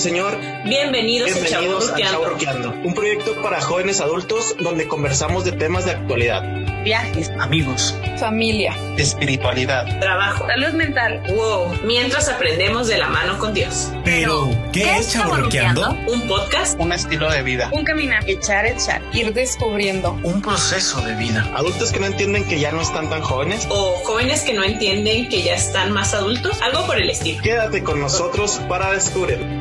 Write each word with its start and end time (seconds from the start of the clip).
Señor. 0.00 0.38
Bienvenidos, 0.64 1.30
Bienvenidos 1.30 1.90
a. 1.90 1.96
Chavorruqueando, 1.96 2.70
un 2.70 2.94
proyecto 2.94 3.40
para 3.42 3.60
jóvenes 3.60 4.00
adultos 4.00 4.56
donde 4.58 4.88
conversamos 4.88 5.44
de 5.44 5.52
temas 5.52 5.84
de 5.84 5.90
actualidad, 5.90 6.42
viajes, 6.82 7.30
amigos, 7.38 7.94
familia, 8.18 8.74
espiritualidad. 8.96 10.00
Trabajo. 10.00 10.46
salud 10.46 10.72
mental. 10.72 11.22
Wow. 11.28 11.80
Mientras 11.84 12.30
aprendemos 12.30 12.88
de 12.88 12.96
la 12.96 13.08
mano 13.08 13.38
con 13.38 13.52
Dios. 13.52 13.92
Pero, 14.02 14.50
¿qué, 14.72 14.96
es 14.96 15.12
chaburruqueando? 15.12 15.90
Un 16.08 16.26
podcast. 16.26 16.80
Un 16.80 16.92
estilo 16.92 17.30
de 17.30 17.42
vida, 17.42 17.68
Un 17.70 17.84
caminar, 17.84 18.24
echar, 18.26 18.64
echar, 18.64 19.02
ir 19.12 19.34
descubriendo. 19.34 20.18
un 20.22 20.40
proceso 20.40 21.02
de 21.02 21.14
vida. 21.16 21.46
adultos 21.54 21.92
que 21.92 22.00
no 22.00 22.06
entienden 22.06 22.48
que 22.48 22.58
ya 22.58 22.72
no 22.72 22.80
están 22.80 23.10
tan 23.10 23.20
jóvenes. 23.20 23.66
O 23.68 23.96
jóvenes 24.04 24.42
que 24.42 24.54
no 24.54 24.64
entienden 24.64 25.28
que 25.28 25.42
ya 25.42 25.54
están 25.54 25.92
más 25.92 26.14
adultos. 26.14 26.58
Algo 26.62 26.86
por 26.86 26.96
el 26.96 27.10
estilo. 27.10 27.42
Quédate 27.42 27.82
con 27.82 28.00
nosotros 28.00 28.62
para 28.66 28.92
descubrir. 28.92 29.59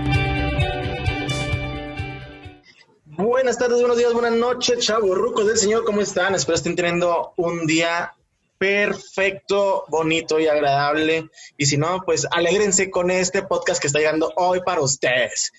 Tardes, 3.60 3.80
buenos 3.80 3.98
días, 3.98 4.14
buenas 4.14 4.32
noches, 4.32 4.80
chavorrucos 4.80 5.46
del 5.46 5.58
Señor, 5.58 5.84
¿cómo 5.84 6.00
están? 6.00 6.34
Espero 6.34 6.56
estén 6.56 6.78
teniendo 6.78 7.34
un 7.36 7.68
día 7.68 8.14
perfecto, 8.58 9.84
bonito 9.90 10.40
y 10.40 10.48
agradable. 10.48 11.30
Y 11.58 11.66
si 11.66 11.76
no, 11.76 12.02
pues 12.06 12.26
alégrense 12.32 12.90
con 12.90 13.12
este 13.12 13.44
podcast 13.44 13.82
que 13.82 13.88
está 13.88 14.00
llegando 14.00 14.32
hoy 14.38 14.62
para 14.62 14.80
ustedes. 14.80 15.52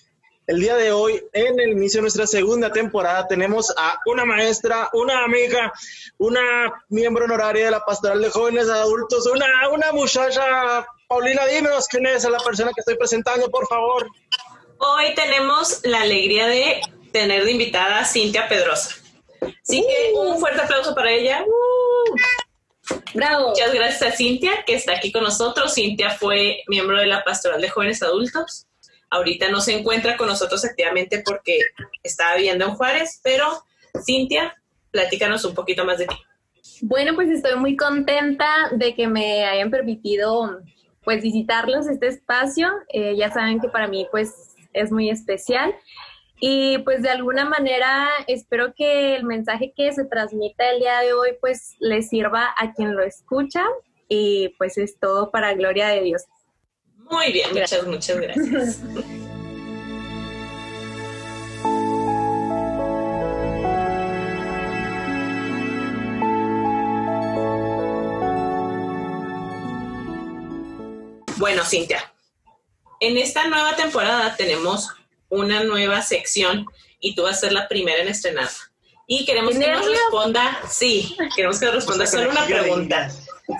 El 0.47 0.61
día 0.61 0.77
de 0.77 0.91
hoy, 0.91 1.23
en 1.31 1.59
el 1.59 1.73
inicio 1.73 1.99
de 1.99 2.01
nuestra 2.01 2.25
segunda 2.25 2.71
temporada, 2.71 3.27
tenemos 3.27 3.71
a 3.77 3.99
una 4.07 4.25
maestra, 4.25 4.89
una 4.93 5.23
amiga, 5.23 5.71
una 6.17 6.41
miembro 6.89 7.25
honoraria 7.25 7.65
de 7.65 7.71
la 7.71 7.85
Pastoral 7.85 8.19
de 8.19 8.31
Jóvenes 8.31 8.67
Adultos, 8.67 9.27
una, 9.27 9.45
una 9.69 9.91
muchacha. 9.91 10.87
Paulina, 11.07 11.45
dímenos 11.45 11.87
quién 11.87 12.07
es 12.07 12.23
la 12.27 12.39
persona 12.39 12.71
que 12.73 12.81
estoy 12.81 12.97
presentando, 12.97 13.47
por 13.51 13.67
favor. 13.67 14.07
Hoy 14.79 15.13
tenemos 15.13 15.81
la 15.83 16.01
alegría 16.01 16.47
de 16.47 16.81
tener 17.11 17.43
de 17.45 17.51
invitada 17.51 17.99
a 17.99 18.05
Cintia 18.05 18.47
Pedrosa. 18.47 18.95
Así 19.41 19.81
que 19.81 20.13
un 20.17 20.39
fuerte 20.39 20.61
aplauso 20.61 20.93
para 20.95 21.11
ella. 21.11 21.43
Bravo. 23.13 23.49
Muchas 23.49 23.73
gracias 23.73 24.01
a 24.01 24.15
Cintia, 24.15 24.63
que 24.65 24.75
está 24.75 24.93
aquí 24.93 25.11
con 25.11 25.23
nosotros. 25.23 25.73
Cintia 25.73 26.11
fue 26.11 26.63
miembro 26.67 26.99
de 26.99 27.07
la 27.07 27.23
Pastoral 27.23 27.61
de 27.61 27.69
Jóvenes 27.69 28.01
Adultos. 28.03 28.67
Ahorita 29.09 29.49
no 29.49 29.61
se 29.61 29.77
encuentra 29.77 30.15
con 30.15 30.27
nosotros 30.27 30.63
activamente 30.63 31.21
porque 31.25 31.59
estaba 32.03 32.35
viviendo 32.35 32.65
en 32.65 32.75
Juárez, 32.75 33.19
pero 33.23 33.63
Cintia, 34.05 34.55
platícanos 34.91 35.43
un 35.43 35.53
poquito 35.53 35.83
más 35.85 35.97
de 35.97 36.07
ti. 36.07 36.15
Bueno, 36.81 37.13
pues 37.15 37.29
estoy 37.29 37.55
muy 37.57 37.75
contenta 37.75 38.69
de 38.71 38.95
que 38.95 39.07
me 39.07 39.45
hayan 39.45 39.69
permitido 39.69 40.61
pues 41.03 41.21
visitarlos 41.21 41.87
este 41.87 42.07
espacio. 42.07 42.71
Eh, 42.89 43.15
ya 43.17 43.31
saben 43.31 43.59
que 43.59 43.67
para 43.67 43.87
mí 43.87 44.07
pues 44.11 44.55
es 44.73 44.91
muy 44.91 45.09
especial 45.09 45.75
y 46.43 46.79
pues 46.79 47.03
de 47.03 47.09
alguna 47.11 47.45
manera 47.45 48.09
espero 48.25 48.73
que 48.73 49.15
el 49.15 49.23
mensaje 49.23 49.73
que 49.77 49.93
se 49.93 50.05
transmita 50.05 50.71
el 50.71 50.79
día 50.79 50.99
de 50.99 51.13
hoy 51.13 51.37
pues 51.39 51.75
le 51.79 52.01
sirva 52.01 52.55
a 52.57 52.73
quien 52.73 52.95
lo 52.95 53.03
escucha 53.03 53.63
y 54.09 54.49
pues 54.57 54.79
es 54.79 54.99
todo 54.99 55.29
para 55.29 55.53
gloria 55.53 55.89
de 55.89 56.01
Dios. 56.01 56.23
Muy 56.97 57.31
bien, 57.31 57.49
muchas, 57.53 57.85
muchas 57.85 58.17
gracias. 58.19 58.81
Bueno, 71.37 71.63
Cintia, 71.65 72.13
en 72.99 73.17
esta 73.17 73.47
nueva 73.47 73.75
temporada 73.75 74.35
tenemos 74.35 74.93
una 75.31 75.63
nueva 75.63 76.01
sección 76.03 76.65
y 76.99 77.15
tú 77.15 77.23
vas 77.23 77.37
a 77.37 77.39
ser 77.39 77.53
la 77.53 77.67
primera 77.67 78.01
en 78.01 78.09
estrenar. 78.09 78.49
Y 79.07 79.25
queremos 79.25 79.55
¡Qué 79.55 79.61
que 79.61 79.71
nos 79.71 79.85
responda, 79.85 80.59
sí, 80.69 81.17
queremos 81.35 81.59
que 81.59 81.65
nos 81.65 81.75
responda 81.75 82.05
solo 82.05 82.29
una 82.29 82.45
pregunta. 82.45 83.09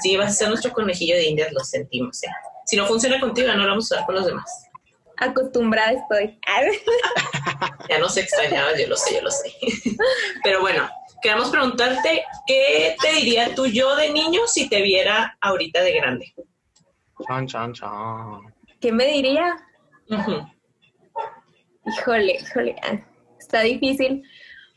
Sí, 0.01 0.15
vas 0.15 0.31
a 0.31 0.33
ser 0.33 0.49
nuestro 0.49 0.71
conejillo 0.71 1.15
de 1.15 1.25
indias, 1.25 1.51
lo 1.51 1.61
sentimos. 1.61 2.23
¿eh? 2.23 2.27
Si 2.65 2.77
no 2.77 2.85
funciona 2.85 3.19
contigo, 3.19 3.47
no 3.49 3.63
lo 3.63 3.69
vamos 3.69 3.91
a 3.91 3.95
usar 3.95 4.05
con 4.05 4.15
los 4.15 4.25
demás. 4.25 4.69
Acostumbrada 5.17 5.91
estoy. 5.93 6.39
Ya 7.89 7.99
nos 7.99 8.15
extrañabas, 8.15 8.79
yo 8.79 8.87
lo 8.87 8.95
sé, 8.95 9.15
yo 9.15 9.21
lo 9.21 9.29
sé. 9.29 9.53
Pero 10.43 10.61
bueno, 10.61 10.89
queremos 11.21 11.49
preguntarte, 11.49 12.23
¿qué 12.47 12.95
te 13.01 13.13
diría 13.13 13.53
tú 13.53 13.65
yo 13.65 13.95
de 13.95 14.11
niño 14.11 14.47
si 14.47 14.69
te 14.69 14.81
viera 14.81 15.37
ahorita 15.41 15.81
de 15.81 15.93
grande? 15.93 16.33
Chan, 17.27 17.47
chan, 17.47 17.73
chan. 17.73 18.53
¿Qué 18.79 18.91
me 18.91 19.05
diría? 19.05 19.57
Híjole, 21.85 22.37
híjole, 22.41 22.75
ah, 22.83 22.99
está 23.39 23.61
difícil. 23.61 24.23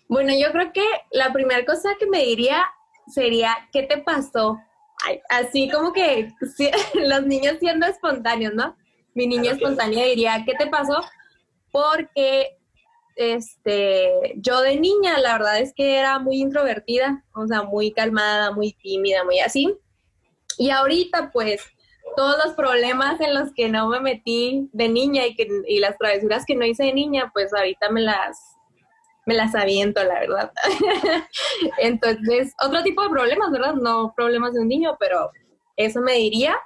Bueno, 0.08 0.32
yo 0.38 0.50
creo 0.52 0.72
que 0.72 0.84
la 1.12 1.32
primera 1.32 1.64
cosa 1.64 1.90
que 1.98 2.06
me 2.06 2.24
diría 2.24 2.64
sería, 3.06 3.68
¿qué 3.72 3.82
te 3.82 3.98
pasó? 3.98 4.58
Ay, 5.06 5.20
así 5.28 5.70
como 5.70 5.92
que 5.92 6.30
sí, 6.56 6.70
los 6.94 7.26
niños 7.26 7.56
siendo 7.60 7.86
espontáneos, 7.86 8.54
¿no? 8.54 8.76
Mi 9.14 9.26
niña 9.26 9.52
claro. 9.52 9.56
espontánea 9.56 10.04
diría, 10.06 10.42
¿qué 10.44 10.54
te 10.54 10.66
pasó? 10.66 11.00
Porque 11.70 12.58
este, 13.16 14.34
yo 14.36 14.60
de 14.60 14.78
niña, 14.78 15.18
la 15.18 15.34
verdad 15.34 15.58
es 15.58 15.72
que 15.74 15.98
era 15.98 16.18
muy 16.18 16.36
introvertida, 16.36 17.24
o 17.34 17.46
sea, 17.46 17.62
muy 17.62 17.92
calmada, 17.92 18.50
muy 18.52 18.72
tímida, 18.72 19.24
muy 19.24 19.40
así. 19.40 19.76
Y 20.58 20.70
ahorita, 20.70 21.30
pues, 21.32 21.62
todos 22.14 22.36
los 22.44 22.54
problemas 22.54 23.20
en 23.20 23.34
los 23.34 23.52
que 23.52 23.68
no 23.68 23.88
me 23.88 24.00
metí 24.00 24.68
de 24.72 24.88
niña 24.88 25.26
y, 25.26 25.34
que, 25.34 25.48
y 25.66 25.78
las 25.78 25.96
travesuras 25.98 26.44
que 26.44 26.54
no 26.54 26.64
hice 26.64 26.84
de 26.84 26.94
niña, 26.94 27.30
pues 27.32 27.52
ahorita 27.52 27.90
me 27.90 28.00
las, 28.00 28.56
me 29.26 29.34
las 29.34 29.54
aviento, 29.54 30.02
la 30.04 30.20
verdad. 30.20 30.52
Entonces, 31.78 32.54
otro 32.62 32.82
tipo 32.82 33.02
de 33.02 33.10
problemas, 33.10 33.50
¿verdad? 33.50 33.74
No 33.74 34.12
problemas 34.16 34.54
de 34.54 34.60
un 34.60 34.68
niño, 34.68 34.96
pero 34.98 35.30
eso 35.76 36.00
me 36.00 36.14
diría. 36.14 36.56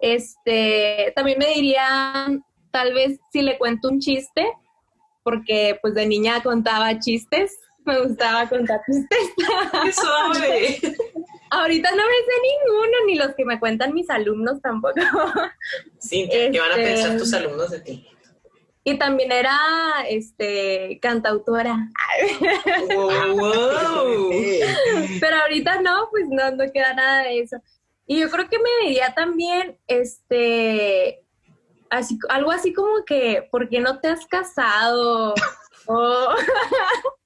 Este, 0.00 1.12
también 1.16 1.38
me 1.38 1.48
diría, 1.48 2.28
tal 2.70 2.92
vez 2.94 3.18
si 3.32 3.42
le 3.42 3.58
cuento 3.58 3.88
un 3.88 4.00
chiste, 4.00 4.46
porque 5.22 5.78
pues 5.80 5.94
de 5.94 6.06
niña 6.06 6.42
contaba 6.42 6.98
chistes, 6.98 7.58
me 7.84 8.00
gustaba 8.00 8.48
contar 8.48 8.80
chistes. 8.86 9.34
¡Qué 9.84 9.92
suave! 9.92 10.78
Ahorita 11.60 11.90
no 11.90 11.96
me 11.96 12.02
sé 12.02 12.32
ninguno, 12.42 12.96
ni 13.06 13.14
los 13.16 13.34
que 13.34 13.44
me 13.44 13.58
cuentan 13.60 13.94
mis 13.94 14.10
alumnos 14.10 14.60
tampoco. 14.60 14.94
Cintia, 16.00 16.50
¿qué 16.50 16.60
van 16.60 16.72
a 16.72 16.76
Este- 16.76 16.84
pensar 16.94 17.16
tus 17.18 17.32
alumnos 17.32 17.70
de 17.70 17.80
ti? 17.80 18.08
Y 18.86 18.98
también 18.98 19.32
era 19.32 19.56
este 20.08 20.98
cantautora. 21.00 21.88
Pero 25.20 25.36
ahorita 25.42 25.80
no, 25.80 26.08
pues 26.10 26.24
no, 26.28 26.50
no 26.50 26.70
queda 26.72 26.92
nada 26.92 27.22
de 27.22 27.40
eso. 27.40 27.56
Y 28.06 28.20
yo 28.20 28.28
creo 28.30 28.46
que 28.48 28.58
me 28.58 28.86
diría 28.86 29.14
también, 29.14 29.78
este, 29.86 31.24
así, 31.88 32.18
algo 32.28 32.50
así 32.50 32.74
como 32.74 33.04
que, 33.06 33.48
¿por 33.50 33.68
qué 33.70 33.80
no 33.80 34.00
te 34.00 34.08
has 34.08 34.26
casado? 34.26 35.32
o, 35.86 36.28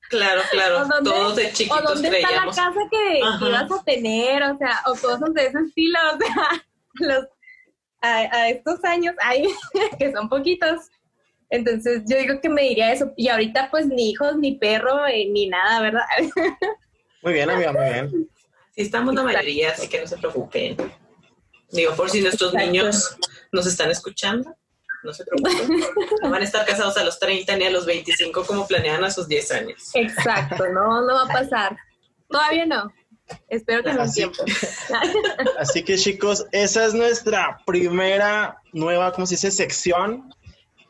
Claro, 0.09 0.41
claro, 0.51 0.83
o 0.83 0.85
dónde, 0.87 1.11
todos 1.11 1.37
de 1.37 1.47
o 1.47 1.53
chiquitos 1.53 1.85
dónde 1.85 2.09
está 2.09 2.31
la 2.31 2.47
casa 2.47 2.73
que, 2.91 3.21
Ajá. 3.23 3.39
que 3.39 3.49
ibas 3.51 3.73
a 3.73 3.85
tener, 3.85 4.43
o 4.43 4.57
sea, 4.57 4.83
o 4.87 4.91
cosas 4.93 5.35
de 5.35 5.47
ese 5.47 5.59
estilo, 5.67 5.99
o 6.15 6.19
sea, 6.19 6.67
los, 6.95 7.25
a, 8.01 8.17
a 8.17 8.49
estos 8.49 8.83
años, 8.85 9.15
ay, 9.21 9.49
que 9.99 10.13
son 10.13 10.29
poquitos. 10.29 10.89
Entonces 11.51 12.03
yo 12.07 12.19
digo 12.19 12.41
que 12.41 12.49
me 12.49 12.63
diría 12.63 12.93
eso. 12.93 13.13
Y 13.17 13.29
ahorita 13.29 13.71
pues 13.71 13.87
ni 13.87 14.11
hijos, 14.11 14.37
ni 14.37 14.57
perro, 14.57 15.07
eh, 15.07 15.27
ni 15.31 15.49
nada, 15.49 15.81
¿verdad? 15.81 16.03
Muy 17.23 17.33
bien, 17.33 17.51
amiga, 17.51 17.73
muy 17.73 17.85
bien. 17.85 18.29
Sí, 18.77 18.83
estamos 18.83 19.13
la 19.13 19.25
mayoría, 19.25 19.73
así 19.73 19.89
que 19.89 20.01
no 20.01 20.07
se 20.07 20.17
preocupen. 20.19 20.77
Digo, 21.73 21.93
por 21.97 22.09
si 22.09 22.21
nuestros 22.21 22.55
Exacto. 22.55 22.71
niños 22.71 23.19
nos 23.51 23.67
están 23.67 23.91
escuchando, 23.91 24.55
no 25.03 25.13
se 25.13 25.25
preocupen. 25.25 25.81
No 26.23 26.31
van 26.31 26.43
a 26.43 26.45
estar 26.45 26.67
casados 26.67 26.97
a 26.97 27.05
los 27.05 27.19
30 27.19 27.57
ni 27.57 27.65
a 27.67 27.71
los 27.71 27.87
25 27.87 28.45
como 28.45 28.67
planean 28.67 29.05
a 29.05 29.11
sus 29.11 29.29
10 29.29 29.51
años. 29.53 29.91
Exacto, 29.95 30.69
no, 30.69 31.01
no 31.07 31.15
va 31.15 31.23
a 31.23 31.29
pasar. 31.29 31.77
Todavía 32.29 32.67
no. 32.67 32.93
Espero 33.49 33.83
que 33.83 33.93
no 33.93 34.03
Así- 34.03 34.21
tiempo. 34.21 34.43
Así 35.59 35.83
que 35.85 35.97
chicos, 35.97 36.47
esa 36.53 36.85
es 36.87 36.95
nuestra 36.95 37.59
primera 37.67 38.61
nueva, 38.73 39.13
¿cómo 39.13 39.27
se 39.27 39.35
dice? 39.35 39.51
Sección 39.51 40.35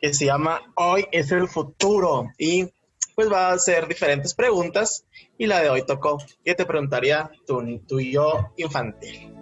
que 0.00 0.14
se 0.14 0.26
llama 0.26 0.62
Hoy 0.76 1.06
es 1.10 1.32
el 1.32 1.48
futuro. 1.48 2.30
Y 2.38 2.68
pues 3.16 3.30
va 3.32 3.50
a 3.50 3.58
ser 3.58 3.88
diferentes 3.88 4.34
preguntas. 4.34 5.04
Y 5.36 5.46
la 5.46 5.60
de 5.60 5.70
hoy 5.70 5.84
tocó. 5.84 6.18
¿Qué 6.44 6.54
te 6.54 6.64
preguntaría 6.64 7.30
tu, 7.46 7.78
tu 7.86 8.00
yo 8.00 8.52
infantil? 8.56 9.34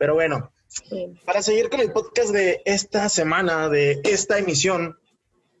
Pero 0.00 0.14
bueno, 0.14 0.50
Sí. 0.66 1.12
para 1.26 1.42
seguir 1.42 1.68
con 1.68 1.80
el 1.80 1.92
podcast 1.92 2.30
de 2.30 2.62
esta 2.64 3.08
semana, 3.10 3.68
de 3.68 4.00
esta 4.04 4.38
emisión, 4.38 4.98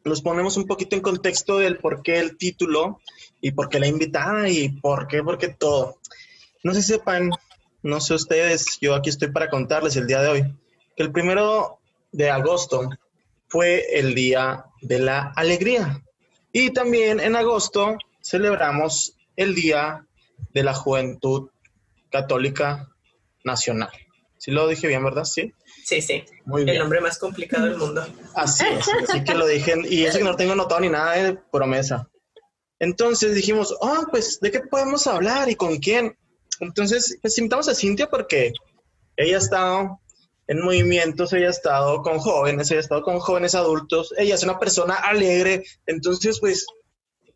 los 0.02 0.22
ponemos 0.22 0.56
un 0.56 0.66
poquito 0.66 0.96
en 0.96 1.02
contexto 1.02 1.58
del 1.58 1.76
por 1.76 2.02
qué 2.02 2.18
el 2.20 2.38
título 2.38 3.00
y 3.42 3.50
por 3.50 3.68
qué 3.68 3.80
la 3.80 3.86
invitada 3.86 4.48
y 4.48 4.70
por 4.70 5.08
qué, 5.08 5.22
por 5.22 5.36
qué 5.36 5.48
todo. 5.48 5.98
No 6.62 6.72
sé 6.72 6.82
si 6.82 6.94
sepan, 6.94 7.30
no 7.82 8.00
sé 8.00 8.14
ustedes, 8.14 8.78
yo 8.80 8.94
aquí 8.94 9.10
estoy 9.10 9.30
para 9.30 9.50
contarles 9.50 9.96
el 9.96 10.06
día 10.06 10.22
de 10.22 10.28
hoy, 10.28 10.42
que 10.96 11.02
el 11.02 11.12
primero 11.12 11.78
de 12.10 12.30
agosto 12.30 12.88
fue 13.48 13.98
el 13.98 14.14
Día 14.14 14.64
de 14.80 15.00
la 15.00 15.32
Alegría. 15.36 16.02
Y 16.50 16.70
también 16.70 17.20
en 17.20 17.36
agosto 17.36 17.98
celebramos 18.22 19.16
el 19.36 19.54
Día 19.54 20.06
de 20.54 20.62
la 20.62 20.72
Juventud 20.72 21.50
Católica 22.10 22.88
Nacional. 23.44 23.90
Si 24.40 24.50
lo 24.52 24.66
dije 24.66 24.88
bien, 24.88 25.04
¿verdad? 25.04 25.24
Sí. 25.24 25.52
Sí, 25.84 26.00
sí. 26.00 26.24
Muy 26.46 26.64
bien. 26.64 26.76
El 26.76 26.82
nombre 26.82 27.02
más 27.02 27.18
complicado 27.18 27.66
del 27.66 27.76
mundo. 27.76 28.06
Así 28.34 28.64
es, 28.64 28.88
así 29.06 29.22
que 29.22 29.34
lo 29.34 29.46
dije. 29.46 29.74
Y 29.84 30.06
eso 30.06 30.16
que 30.16 30.24
no 30.24 30.34
tengo 30.34 30.54
notado 30.54 30.80
ni 30.80 30.88
nada 30.88 31.12
de 31.12 31.34
promesa. 31.34 32.08
Entonces 32.78 33.34
dijimos, 33.34 33.76
ah, 33.82 34.06
pues, 34.10 34.40
¿de 34.40 34.50
qué 34.50 34.60
podemos 34.60 35.06
hablar 35.06 35.50
y 35.50 35.56
con 35.56 35.76
quién? 35.76 36.16
Entonces, 36.58 37.18
pues 37.20 37.36
invitamos 37.36 37.68
a 37.68 37.74
Cintia 37.74 38.08
porque 38.08 38.54
ella 39.14 39.36
ha 39.36 39.40
estado 39.40 40.00
en 40.46 40.62
movimientos, 40.62 41.34
ella 41.34 41.48
ha 41.48 41.50
estado 41.50 42.00
con 42.00 42.18
jóvenes, 42.18 42.70
ella 42.70 42.80
ha 42.80 42.82
estado 42.82 43.02
con 43.02 43.18
jóvenes 43.20 43.54
adultos, 43.54 44.14
ella 44.16 44.36
es 44.36 44.42
una 44.42 44.58
persona 44.58 44.94
alegre, 44.94 45.64
entonces, 45.84 46.40
pues, 46.40 46.64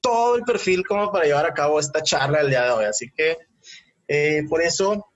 todo 0.00 0.36
el 0.36 0.44
perfil 0.44 0.86
como 0.86 1.12
para 1.12 1.26
llevar 1.26 1.44
a 1.44 1.52
cabo 1.52 1.78
esta 1.78 2.02
charla 2.02 2.40
el 2.40 2.48
día 2.48 2.64
de 2.64 2.70
hoy. 2.70 2.84
Así 2.86 3.10
que, 3.14 3.36
eh, 4.08 4.44
por 4.48 4.62
eso, 4.62 5.06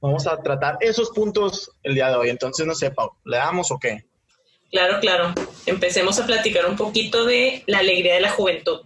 vamos 0.00 0.26
a 0.26 0.40
tratar 0.42 0.76
esos 0.80 1.10
puntos 1.10 1.70
el 1.82 1.94
día 1.94 2.08
de 2.08 2.16
hoy. 2.16 2.30
Entonces, 2.30 2.66
no 2.66 2.74
sé, 2.74 2.90
Pau, 2.90 3.12
¿le 3.24 3.36
damos 3.36 3.70
o 3.70 3.78
qué? 3.78 4.04
Claro, 4.70 5.00
claro. 5.00 5.34
Empecemos 5.66 6.18
a 6.18 6.26
platicar 6.26 6.66
un 6.66 6.76
poquito 6.76 7.24
de 7.24 7.64
la 7.66 7.78
alegría 7.78 8.14
de 8.14 8.20
la 8.20 8.30
juventud. 8.30 8.82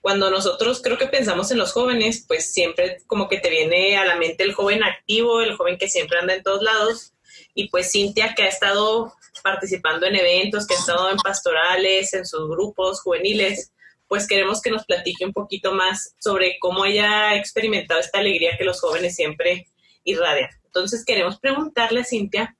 Cuando 0.00 0.30
nosotros 0.30 0.80
creo 0.82 0.98
que 0.98 1.06
pensamos 1.06 1.50
en 1.50 1.58
los 1.58 1.72
jóvenes, 1.72 2.24
pues 2.26 2.52
siempre 2.52 2.98
como 3.06 3.28
que 3.28 3.38
te 3.38 3.50
viene 3.50 3.96
a 3.98 4.04
la 4.04 4.16
mente 4.16 4.44
el 4.44 4.54
joven 4.54 4.82
activo, 4.82 5.40
el 5.42 5.56
joven 5.56 5.78
que 5.78 5.88
siempre 5.88 6.18
anda 6.18 6.34
en 6.34 6.42
todos 6.42 6.62
lados. 6.62 7.12
Y 7.54 7.68
pues 7.68 7.92
Cintia, 7.92 8.34
que 8.34 8.44
ha 8.44 8.48
estado 8.48 9.12
participando 9.42 10.06
en 10.06 10.16
eventos, 10.16 10.66
que 10.66 10.74
ha 10.74 10.78
estado 10.78 11.10
en 11.10 11.16
pastorales, 11.18 12.14
en 12.14 12.26
sus 12.26 12.48
grupos 12.48 13.00
juveniles, 13.02 13.72
pues 14.08 14.26
queremos 14.26 14.60
que 14.60 14.70
nos 14.70 14.84
platique 14.86 15.24
un 15.24 15.32
poquito 15.32 15.72
más 15.72 16.14
sobre 16.18 16.58
cómo 16.58 16.84
ella 16.84 17.28
ha 17.28 17.36
experimentado 17.36 18.00
esta 18.00 18.18
alegría 18.18 18.56
que 18.58 18.64
los 18.64 18.80
jóvenes 18.80 19.14
siempre 19.14 19.68
irradian. 20.04 20.50
Entonces 20.64 21.04
queremos 21.04 21.38
preguntarle 21.40 22.04
Cintia, 22.04 22.56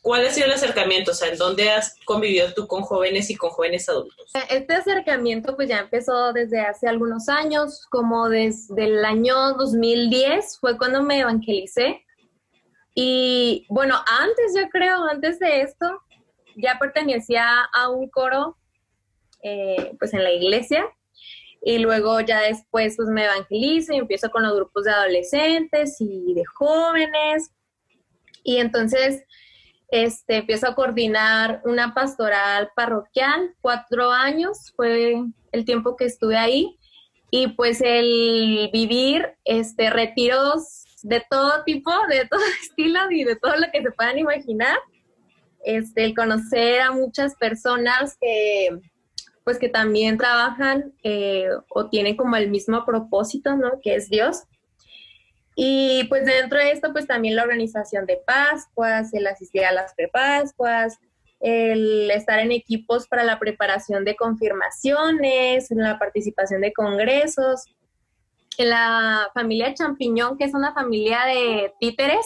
¿cuál 0.00 0.26
ha 0.26 0.30
sido 0.30 0.46
el 0.46 0.52
acercamiento? 0.52 1.10
O 1.10 1.14
sea, 1.14 1.28
¿en 1.28 1.38
dónde 1.38 1.70
has 1.70 1.96
convivido 2.04 2.52
tú 2.54 2.66
con 2.66 2.82
jóvenes 2.82 3.30
y 3.30 3.36
con 3.36 3.50
jóvenes 3.50 3.88
adultos? 3.88 4.30
Este 4.48 4.74
acercamiento 4.74 5.54
pues 5.56 5.68
ya 5.68 5.80
empezó 5.80 6.32
desde 6.32 6.60
hace 6.60 6.88
algunos 6.88 7.28
años, 7.28 7.86
como 7.90 8.28
desde 8.28 8.84
el 8.84 9.04
año 9.04 9.52
2010 9.54 10.58
fue 10.58 10.78
cuando 10.78 11.02
me 11.02 11.20
evangelicé. 11.20 12.04
Y 12.94 13.66
bueno, 13.68 13.96
antes 14.06 14.54
yo 14.56 14.68
creo, 14.70 15.04
antes 15.04 15.38
de 15.38 15.62
esto, 15.62 16.02
ya 16.56 16.78
pertenecía 16.78 17.46
a 17.72 17.88
un 17.88 18.08
coro 18.08 18.56
eh, 19.42 19.94
pues 19.98 20.12
en 20.12 20.22
la 20.22 20.32
iglesia 20.32 20.86
y 21.62 21.78
luego 21.78 22.20
ya 22.20 22.40
después 22.40 22.96
pues 22.96 23.08
me 23.08 23.24
evangelizo 23.24 23.92
y 23.92 23.98
empiezo 23.98 24.30
con 24.30 24.42
los 24.42 24.54
grupos 24.54 24.84
de 24.84 24.92
adolescentes 24.92 25.96
y 26.00 26.34
de 26.34 26.44
jóvenes. 26.44 27.50
Y 28.42 28.56
entonces 28.56 29.24
este, 29.90 30.36
empiezo 30.36 30.68
a 30.68 30.74
coordinar 30.74 31.60
una 31.64 31.92
pastoral 31.94 32.70
parroquial, 32.74 33.54
cuatro 33.60 34.10
años 34.10 34.72
fue 34.74 35.22
el 35.52 35.64
tiempo 35.64 35.96
que 35.96 36.06
estuve 36.06 36.36
ahí. 36.36 36.76
Y 37.32 37.48
pues 37.48 37.80
el 37.80 38.70
vivir 38.72 39.34
este, 39.44 39.90
retiros 39.90 40.84
de 41.02 41.22
todo 41.28 41.62
tipo, 41.64 41.92
de 42.08 42.26
todo 42.30 42.40
estilo 42.62 43.10
y 43.10 43.24
de 43.24 43.36
todo 43.36 43.56
lo 43.56 43.70
que 43.72 43.82
se 43.82 43.90
puedan 43.92 44.18
imaginar, 44.18 44.78
este, 45.64 46.04
el 46.04 46.14
conocer 46.14 46.80
a 46.80 46.92
muchas 46.92 47.34
personas 47.36 48.16
que 48.20 48.70
pues 49.50 49.58
que 49.58 49.68
también 49.68 50.16
trabajan 50.16 50.92
eh, 51.02 51.48
o 51.70 51.88
tienen 51.88 52.16
como 52.16 52.36
el 52.36 52.50
mismo 52.50 52.84
propósito, 52.84 53.56
¿no? 53.56 53.80
Que 53.82 53.96
es 53.96 54.08
Dios. 54.08 54.44
Y 55.56 56.04
pues 56.04 56.24
dentro 56.24 56.60
de 56.60 56.70
esto, 56.70 56.92
pues 56.92 57.08
también 57.08 57.34
la 57.34 57.42
organización 57.42 58.06
de 58.06 58.22
Pascuas, 58.24 59.12
el 59.12 59.26
asistir 59.26 59.64
a 59.64 59.72
las 59.72 59.92
prepascuas, 59.94 61.00
el 61.40 62.08
estar 62.12 62.38
en 62.38 62.52
equipos 62.52 63.08
para 63.08 63.24
la 63.24 63.40
preparación 63.40 64.04
de 64.04 64.14
confirmaciones, 64.14 65.66
la 65.72 65.98
participación 65.98 66.60
de 66.60 66.72
congresos, 66.72 67.64
la 68.56 69.30
familia 69.34 69.74
Champiñón, 69.74 70.38
que 70.38 70.44
es 70.44 70.54
una 70.54 70.72
familia 70.74 71.24
de 71.26 71.72
títeres, 71.80 72.24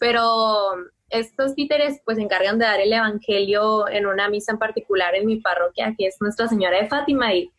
pero 0.00 0.72
estos 1.10 1.54
títeres 1.54 2.00
pues 2.04 2.16
se 2.16 2.22
encargan 2.22 2.58
de 2.58 2.66
dar 2.66 2.80
el 2.80 2.92
evangelio 2.92 3.88
en 3.88 4.06
una 4.06 4.28
misa 4.28 4.52
en 4.52 4.58
particular 4.58 5.14
en 5.14 5.26
mi 5.26 5.36
parroquia, 5.36 5.94
que 5.96 6.06
es 6.06 6.16
Nuestra 6.20 6.48
Señora 6.48 6.80
de 6.80 6.88
Fátima, 6.88 7.34
y, 7.34 7.50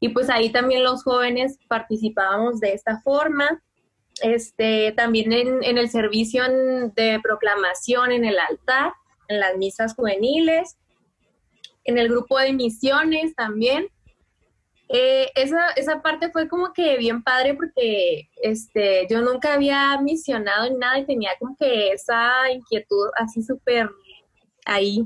y 0.00 0.10
pues 0.10 0.30
ahí 0.30 0.50
también 0.50 0.84
los 0.84 1.02
jóvenes 1.02 1.58
participábamos 1.68 2.60
de 2.60 2.72
esta 2.72 3.00
forma. 3.00 3.62
Este, 4.20 4.92
también 4.92 5.32
en, 5.32 5.62
en 5.62 5.78
el 5.78 5.88
servicio 5.88 6.42
de 6.96 7.20
proclamación 7.22 8.10
en 8.10 8.24
el 8.24 8.36
altar, 8.38 8.92
en 9.28 9.38
las 9.38 9.56
misas 9.56 9.94
juveniles, 9.94 10.76
en 11.84 11.98
el 11.98 12.08
grupo 12.08 12.38
de 12.38 12.52
misiones 12.52 13.34
también. 13.34 13.88
Eh, 14.90 15.30
esa, 15.34 15.70
esa 15.72 16.00
parte 16.00 16.30
fue 16.30 16.48
como 16.48 16.72
que 16.72 16.96
bien 16.96 17.22
padre 17.22 17.52
porque 17.54 18.30
este, 18.42 19.06
yo 19.10 19.20
nunca 19.20 19.52
había 19.52 20.00
misionado 20.00 20.66
en 20.66 20.78
nada 20.78 20.98
y 20.98 21.04
tenía 21.04 21.30
como 21.38 21.54
que 21.56 21.90
esa 21.90 22.50
inquietud 22.50 23.08
así 23.16 23.42
súper 23.42 23.90
ahí, 24.64 25.04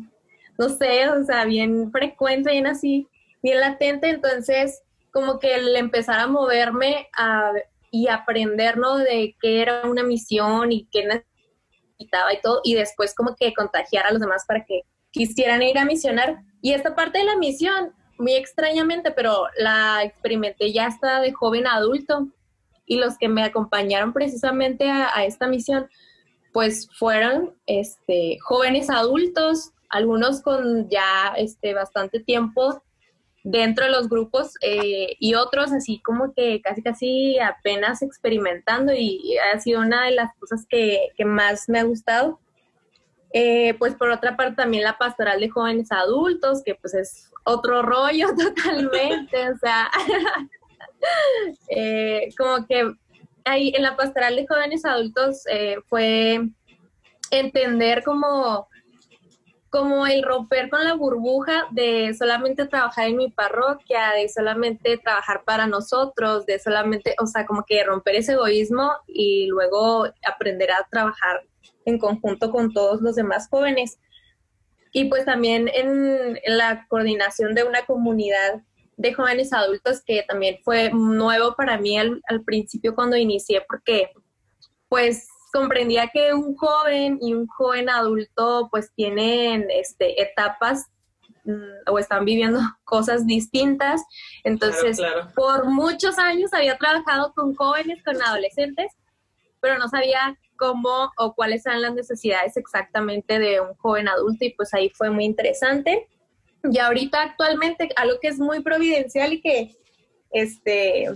no 0.56 0.68
sé, 0.68 1.08
o 1.08 1.24
sea, 1.24 1.44
bien 1.44 1.90
frecuente, 1.90 2.52
bien 2.52 2.66
así, 2.66 3.08
bien 3.42 3.60
latente. 3.60 4.08
Entonces, 4.08 4.82
como 5.10 5.38
que 5.38 5.54
el 5.54 5.74
empezar 5.74 6.20
a 6.20 6.26
moverme 6.26 7.08
a, 7.16 7.52
y 7.90 8.08
aprender, 8.08 8.78
¿no? 8.78 8.98
De 8.98 9.36
qué 9.40 9.62
era 9.62 9.82
una 9.82 10.02
misión 10.02 10.70
y 10.72 10.88
qué 10.90 11.04
necesitaba 11.04 12.32
y 12.32 12.40
todo, 12.40 12.60
y 12.64 12.74
después 12.74 13.14
como 13.14 13.34
que 13.36 13.52
contagiar 13.54 14.06
a 14.06 14.12
los 14.12 14.20
demás 14.20 14.44
para 14.46 14.64
que 14.64 14.82
quisieran 15.10 15.62
ir 15.62 15.78
a 15.78 15.84
misionar. 15.84 16.38
Y 16.60 16.72
esta 16.72 16.94
parte 16.94 17.18
de 17.18 17.24
la 17.24 17.36
misión 17.36 17.92
muy 18.22 18.34
extrañamente, 18.34 19.10
pero 19.10 19.46
la 19.58 20.02
experimenté 20.04 20.72
ya 20.72 20.86
hasta 20.86 21.20
de 21.20 21.32
joven 21.32 21.66
adulto 21.66 22.28
y 22.86 22.96
los 22.96 23.18
que 23.18 23.28
me 23.28 23.44
acompañaron 23.44 24.12
precisamente 24.12 24.88
a, 24.90 25.24
esta 25.24 25.46
misión, 25.46 25.88
pues 26.52 26.88
fueron 26.98 27.54
este, 27.66 28.38
jóvenes 28.42 28.90
adultos, 28.90 29.72
algunos 29.88 30.40
con 30.40 30.88
ya 30.88 31.34
este, 31.36 31.74
bastante 31.74 32.20
tiempo 32.20 32.82
dentro 33.44 33.84
de 33.84 33.90
los 33.90 34.08
grupos 34.08 34.54
eh, 34.60 35.16
y 35.18 35.34
otros 35.34 35.72
así 35.72 36.00
como 36.00 36.32
que 36.32 36.60
casi 36.62 36.82
casi 36.82 37.38
apenas 37.40 38.00
experimentando 38.02 38.92
y 38.94 39.36
ha 39.52 39.58
sido 39.58 39.80
una 39.80 40.04
de 40.04 40.12
las 40.12 40.32
cosas 40.38 40.64
que, 40.68 41.08
que 41.16 41.24
más 41.24 41.68
me 41.68 41.80
ha 41.80 41.84
gustado. 41.84 42.38
Eh, 43.34 43.74
pues 43.78 43.94
por 43.94 44.10
otra 44.10 44.36
parte 44.36 44.56
también 44.56 44.84
la 44.84 44.98
pastoral 44.98 45.40
de 45.40 45.48
jóvenes 45.48 45.90
adultos, 45.90 46.62
que 46.62 46.74
pues 46.74 46.92
es 46.92 47.31
otro 47.44 47.82
rollo 47.82 48.28
totalmente, 48.36 49.50
o 49.50 49.56
sea, 49.58 49.90
eh, 51.68 52.28
como 52.36 52.66
que 52.66 52.92
ahí 53.44 53.72
en 53.74 53.82
la 53.82 53.96
pastoral 53.96 54.36
de 54.36 54.46
jóvenes 54.46 54.84
adultos 54.84 55.42
eh, 55.50 55.76
fue 55.88 56.40
entender 57.30 58.04
como, 58.04 58.68
como 59.70 60.06
el 60.06 60.22
romper 60.22 60.68
con 60.68 60.84
la 60.84 60.94
burbuja 60.94 61.66
de 61.70 62.14
solamente 62.14 62.66
trabajar 62.66 63.08
en 63.08 63.16
mi 63.16 63.30
parroquia, 63.30 64.12
de 64.16 64.28
solamente 64.28 64.98
trabajar 64.98 65.42
para 65.44 65.66
nosotros, 65.66 66.46
de 66.46 66.58
solamente, 66.58 67.16
o 67.20 67.26
sea, 67.26 67.46
como 67.46 67.64
que 67.64 67.82
romper 67.84 68.16
ese 68.16 68.32
egoísmo 68.32 68.92
y 69.06 69.46
luego 69.46 70.06
aprender 70.26 70.70
a 70.70 70.86
trabajar 70.90 71.42
en 71.84 71.98
conjunto 71.98 72.50
con 72.50 72.72
todos 72.72 73.00
los 73.00 73.16
demás 73.16 73.48
jóvenes 73.48 73.98
y 74.92 75.06
pues 75.06 75.24
también 75.24 75.68
en, 75.72 76.38
la 76.46 76.86
coordinación 76.88 77.54
de 77.54 77.64
una 77.64 77.84
comunidad 77.86 78.62
de 78.96 79.14
jóvenes 79.14 79.52
adultos 79.52 80.02
que 80.04 80.22
también 80.28 80.58
fue 80.62 80.90
nuevo 80.92 81.54
para 81.56 81.78
mí 81.78 81.98
al, 81.98 82.20
principio 82.44 82.94
cuando 82.94 83.16
inicié 83.16 83.64
porque 83.66 84.10
pues 84.88 85.26
comprendía 85.52 86.08
que 86.12 86.34
un 86.34 86.54
joven 86.56 87.18
y 87.20 87.34
un 87.34 87.46
joven 87.46 87.88
adulto 87.88 88.68
pues 88.70 88.92
tienen 88.94 89.66
este, 89.70 90.22
etapas 90.22 90.86
mm, 91.44 91.90
o 91.90 91.98
están 91.98 92.24
viviendo 92.26 92.60
cosas 92.84 93.26
distintas. 93.26 94.02
Entonces, 94.44 94.98
por 95.34 95.66
muchos 95.66 96.18
años 96.18 96.52
había 96.52 96.76
trabajado 96.76 97.32
con 97.34 97.54
jóvenes, 97.54 98.02
con 98.04 98.20
adolescentes, 98.22 98.92
pero 99.60 99.78
no 99.78 99.88
sabía 99.88 100.38
cómo 100.62 101.10
o 101.16 101.34
cuáles 101.34 101.66
eran 101.66 101.82
las 101.82 101.92
necesidades 101.92 102.56
exactamente 102.56 103.40
de 103.40 103.60
un 103.60 103.74
joven 103.74 104.06
adulto 104.06 104.44
y 104.44 104.50
pues 104.50 104.72
ahí 104.74 104.90
fue 104.90 105.10
muy 105.10 105.24
interesante. 105.24 106.06
Y 106.62 106.78
ahorita 106.78 107.20
actualmente 107.20 107.88
algo 107.96 108.18
que 108.22 108.28
es 108.28 108.38
muy 108.38 108.62
providencial 108.62 109.32
y 109.32 109.40
que, 109.40 109.76
este, 110.30 111.10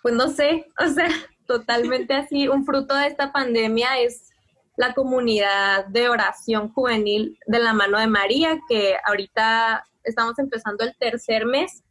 pues 0.00 0.14
no 0.14 0.30
sé, 0.30 0.64
o 0.82 0.88
sea, 0.88 1.10
totalmente 1.46 2.14
así, 2.14 2.48
un 2.48 2.64
fruto 2.64 2.94
de 2.94 3.08
esta 3.08 3.30
pandemia 3.30 4.00
es 4.00 4.30
la 4.78 4.94
comunidad 4.94 5.84
de 5.88 6.08
oración 6.08 6.72
juvenil 6.72 7.38
de 7.46 7.58
la 7.58 7.74
mano 7.74 7.98
de 7.98 8.06
María, 8.06 8.58
que 8.70 8.96
ahorita 9.04 9.84
estamos 10.02 10.38
empezando 10.38 10.82
el 10.82 10.96
tercer 10.96 11.44
mes. 11.44 11.84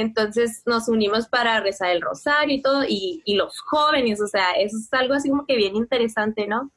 Entonces 0.00 0.62
nos 0.64 0.88
unimos 0.88 1.28
para 1.28 1.60
rezar 1.60 1.90
el 1.90 2.00
rosario 2.00 2.56
y 2.56 2.62
todo, 2.62 2.84
y, 2.88 3.22
los 3.34 3.60
jóvenes, 3.60 4.20
o 4.20 4.26
sea, 4.26 4.52
eso 4.52 4.78
es 4.78 4.92
algo 4.92 5.12
así 5.12 5.28
como 5.28 5.44
que 5.44 5.56
bien 5.56 5.76
interesante, 5.76 6.46
¿no? 6.46 6.72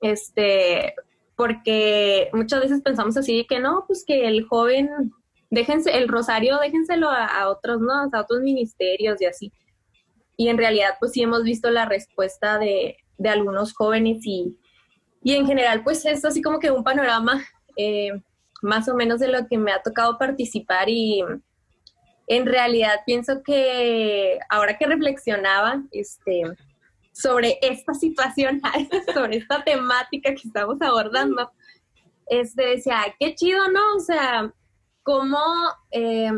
Este, 0.00 0.94
porque 1.36 2.30
muchas 2.32 2.60
veces 2.62 2.82
pensamos 2.82 3.16
así 3.16 3.46
que 3.48 3.60
no, 3.60 3.84
pues 3.86 4.04
que 4.04 4.26
el 4.26 4.44
joven, 4.44 5.12
déjense, 5.50 5.96
el 5.96 6.08
rosario, 6.08 6.58
déjenselo 6.58 7.08
a, 7.08 7.26
a 7.26 7.48
otros, 7.48 7.80
¿no? 7.80 7.92
A 7.92 8.20
otros 8.20 8.40
ministerios 8.40 9.20
y 9.20 9.26
así. 9.26 9.52
Y 10.36 10.48
en 10.48 10.58
realidad, 10.58 10.96
pues 10.98 11.12
sí 11.12 11.22
hemos 11.22 11.44
visto 11.44 11.70
la 11.70 11.84
respuesta 11.84 12.58
de, 12.58 12.96
de 13.18 13.28
algunos 13.28 13.72
jóvenes 13.72 14.18
y, 14.24 14.58
y 15.22 15.34
en 15.34 15.46
general, 15.46 15.84
pues 15.84 16.04
es 16.06 16.24
así 16.24 16.42
como 16.42 16.58
que 16.58 16.72
un 16.72 16.82
panorama 16.82 17.44
eh, 17.76 18.20
más 18.62 18.88
o 18.88 18.96
menos 18.96 19.20
de 19.20 19.28
lo 19.28 19.46
que 19.46 19.58
me 19.58 19.70
ha 19.70 19.80
tocado 19.80 20.18
participar 20.18 20.88
y 20.88 21.22
en 22.28 22.46
realidad 22.46 23.00
pienso 23.06 23.42
que 23.42 24.38
ahora 24.50 24.76
que 24.76 24.86
reflexionaba, 24.86 25.82
este, 25.90 26.42
sobre 27.12 27.58
esta 27.62 27.94
situación, 27.94 28.60
sobre 29.14 29.38
esta 29.38 29.64
temática 29.64 30.30
que 30.34 30.46
estamos 30.48 30.80
abordando, 30.80 31.50
este, 32.26 32.66
decía, 32.66 33.02
qué 33.18 33.34
chido, 33.34 33.68
¿no? 33.70 33.80
O 33.96 34.00
sea, 34.00 34.52
cómo, 35.02 35.38
eh, 35.90 36.30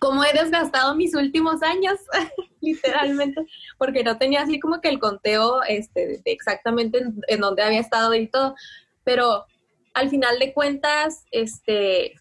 cómo 0.00 0.24
he 0.24 0.32
desgastado 0.32 0.96
mis 0.96 1.14
últimos 1.14 1.62
años, 1.62 1.94
literalmente, 2.60 3.46
porque 3.78 4.02
no 4.02 4.18
tenía 4.18 4.42
así 4.42 4.58
como 4.58 4.80
que 4.80 4.88
el 4.88 4.98
conteo 4.98 5.62
este, 5.62 6.20
de 6.24 6.32
exactamente 6.32 6.98
en, 6.98 7.20
en 7.28 7.40
dónde 7.40 7.62
había 7.62 7.80
estado 7.80 8.12
y 8.14 8.26
todo, 8.26 8.56
pero 9.04 9.46
al 9.94 10.10
final 10.10 10.38
de 10.40 10.52
cuentas, 10.52 11.24
este, 11.30 12.14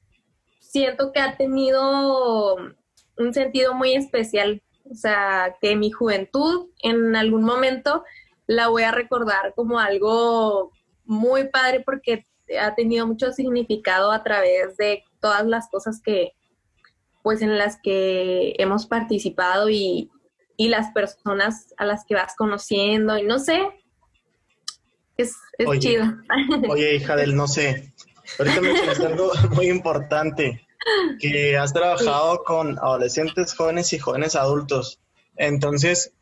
siento 0.70 1.12
que 1.12 1.20
ha 1.20 1.36
tenido 1.36 2.56
un 3.18 3.34
sentido 3.34 3.74
muy 3.74 3.94
especial 3.94 4.62
o 4.90 4.96
sea, 4.96 5.56
que 5.62 5.76
mi 5.76 5.92
juventud 5.92 6.68
en 6.82 7.16
algún 7.16 7.44
momento 7.44 8.04
la 8.48 8.70
voy 8.70 8.84
a 8.84 8.92
recordar 8.92 9.54
como 9.56 9.80
algo 9.80 10.72
muy 11.06 11.50
padre 11.50 11.82
porque 11.82 12.26
ha 12.60 12.74
tenido 12.74 13.06
mucho 13.06 13.32
significado 13.32 14.12
a 14.12 14.24
través 14.24 14.78
de 14.78 15.04
todas 15.20 15.46
las 15.46 15.70
cosas 15.70 16.02
que, 16.02 16.34
pues 17.22 17.44
en 17.44 17.58
las 17.58 17.80
que 17.82 18.56
hemos 18.58 18.88
participado 18.88 19.70
y, 19.70 20.10
y 20.58 20.70
las 20.70 20.92
personas 20.92 21.74
a 21.78 21.86
las 21.86 22.06
que 22.06 22.16
vas 22.16 22.36
conociendo 22.36 23.18
y 23.18 23.24
no 23.24 23.38
sé, 23.38 23.62
es, 25.18 25.36
es 25.60 25.68
Oye, 25.68 25.80
chido. 25.80 26.06
Oye, 26.68 26.96
hija 26.96 27.16
del 27.16 27.36
no 27.36 27.48
sé, 27.48 27.94
ahorita 28.38 28.62
me 28.62 28.68
mencionaste 28.74 29.06
algo 29.06 29.32
muy 29.52 29.70
importante, 29.70 30.66
que 31.20 31.58
has 31.58 31.74
trabajado 31.74 32.44
con 32.44 32.78
adolescentes, 32.80 33.56
jóvenes 33.56 33.92
y 33.94 34.00
jóvenes 34.00 34.36
adultos. 34.36 35.00
Entonces, 35.36 36.14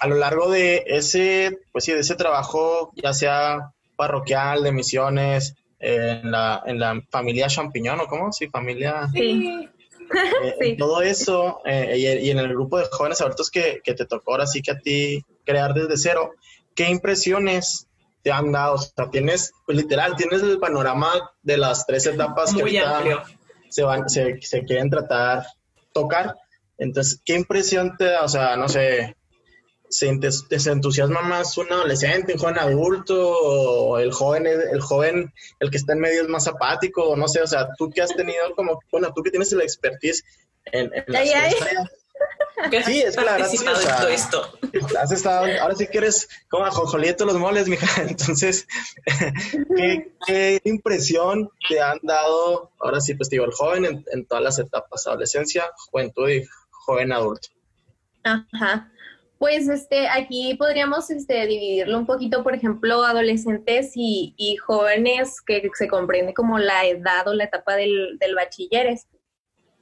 a 0.00 0.06
lo 0.06 0.16
largo 0.16 0.50
de 0.50 0.84
ese, 0.86 1.58
pues 1.72 1.84
sí, 1.84 1.92
de 1.92 2.00
ese 2.00 2.16
trabajo, 2.16 2.92
ya 2.94 3.12
sea 3.12 3.72
parroquial, 3.96 4.62
de 4.62 4.72
misiones, 4.72 5.54
eh, 5.80 6.20
en, 6.22 6.30
la, 6.30 6.62
en 6.66 6.78
la 6.78 7.00
familia 7.10 7.48
champiñón, 7.48 8.00
¿o 8.00 8.06
cómo? 8.06 8.32
Sí, 8.32 8.48
familia... 8.48 9.08
Sí. 9.12 9.68
Eh, 10.42 10.54
Sí. 10.58 10.76
Todo 10.78 11.02
eso, 11.02 11.60
eh, 11.66 11.94
y, 11.98 12.26
y 12.26 12.30
en 12.30 12.38
el 12.38 12.48
grupo 12.48 12.78
de 12.78 12.86
jóvenes 12.90 13.20
adultos 13.20 13.50
que, 13.50 13.82
que 13.84 13.92
te 13.92 14.06
tocó 14.06 14.32
ahora 14.32 14.46
sí 14.46 14.62
que 14.62 14.70
a 14.70 14.78
ti 14.78 15.22
crear 15.44 15.74
desde 15.74 15.98
cero, 15.98 16.32
¿qué 16.74 16.88
impresiones 16.88 17.87
te 18.22 18.32
han 18.32 18.52
dado? 18.52 18.74
O 18.74 18.78
sea, 18.78 19.10
tienes, 19.10 19.52
pues 19.66 19.76
literal, 19.78 20.16
tienes 20.16 20.42
el 20.42 20.58
panorama 20.58 21.12
de 21.42 21.56
las 21.56 21.86
tres 21.86 22.06
etapas 22.06 22.54
que 22.54 22.62
Muy 22.62 22.76
amplio. 22.76 23.22
se, 23.68 23.82
van, 23.82 24.08
se, 24.08 24.40
se 24.42 24.64
quieren 24.64 24.90
tratar, 24.90 25.46
tocar. 25.92 26.36
Entonces, 26.78 27.20
¿qué 27.24 27.34
impresión 27.34 27.96
te 27.96 28.04
da? 28.04 28.22
O 28.24 28.28
sea, 28.28 28.56
no 28.56 28.68
sé, 28.68 29.16
¿se, 29.88 30.16
se 30.58 30.70
entusiasma 30.70 31.22
más 31.22 31.56
un 31.58 31.72
adolescente, 31.72 32.34
un 32.34 32.38
joven 32.38 32.58
adulto, 32.58 33.36
o 33.38 33.98
el 33.98 34.12
joven, 34.12 34.46
el 34.46 34.80
joven, 34.80 35.32
el 35.60 35.70
que 35.70 35.76
está 35.76 35.94
en 35.94 36.00
medio 36.00 36.22
es 36.22 36.28
más 36.28 36.46
apático, 36.46 37.02
o 37.08 37.16
no 37.16 37.26
sé, 37.28 37.42
o 37.42 37.46
sea, 37.46 37.68
tú 37.76 37.90
que 37.90 38.02
has 38.02 38.14
tenido 38.14 38.54
como, 38.54 38.78
bueno, 38.92 39.12
tú 39.14 39.22
que 39.22 39.30
tienes 39.30 39.50
la 39.52 39.64
expertise 39.64 40.24
en, 40.66 40.90
en 40.94 41.04
las 41.06 41.22
Ay, 41.22 41.30
ay. 41.30 41.54
áreas, 41.60 41.90
Sí, 42.84 43.02
es 43.02 43.16
que 43.16 43.24
la 43.24 43.32
verdad 43.32 43.50
o 43.52 43.76
sea, 43.76 44.08
esto. 44.10 44.58
Has 45.00 45.12
estado, 45.12 45.46
ahora 45.60 45.74
sí 45.74 45.86
que 45.86 45.98
eres 45.98 46.28
como 46.48 46.64
ajonjolieto 46.64 47.24
los 47.24 47.38
moles, 47.38 47.68
mija. 47.68 48.02
Entonces, 48.08 48.66
¿qué, 49.76 50.12
qué 50.26 50.60
impresión 50.64 51.50
te 51.68 51.80
han 51.80 51.98
dado, 52.02 52.72
ahora 52.80 53.00
sí, 53.00 53.14
pues 53.14 53.30
digo, 53.30 53.44
el 53.44 53.52
joven 53.52 53.84
en, 53.84 54.04
en 54.12 54.26
todas 54.26 54.42
las 54.42 54.58
etapas, 54.58 55.06
adolescencia, 55.06 55.70
juventud 55.90 56.28
y 56.28 56.44
joven 56.70 57.12
adulto? 57.12 57.48
Ajá. 58.24 58.90
Pues 59.38 59.68
este, 59.68 60.08
aquí 60.08 60.56
podríamos 60.58 61.10
este, 61.10 61.46
dividirlo 61.46 61.96
un 61.96 62.06
poquito, 62.06 62.42
por 62.42 62.56
ejemplo, 62.56 63.04
adolescentes 63.04 63.92
y, 63.94 64.34
y 64.36 64.56
jóvenes 64.56 65.40
que 65.40 65.70
se 65.74 65.86
comprende 65.86 66.34
como 66.34 66.58
la 66.58 66.86
edad 66.86 67.28
o 67.28 67.34
la 67.34 67.44
etapa 67.44 67.76
del, 67.76 68.18
del 68.18 68.34
bachilleres. 68.34 69.06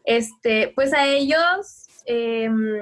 Este, 0.04 0.72
pues 0.76 0.92
a 0.92 1.06
ellos 1.06 1.85
em, 2.06 2.80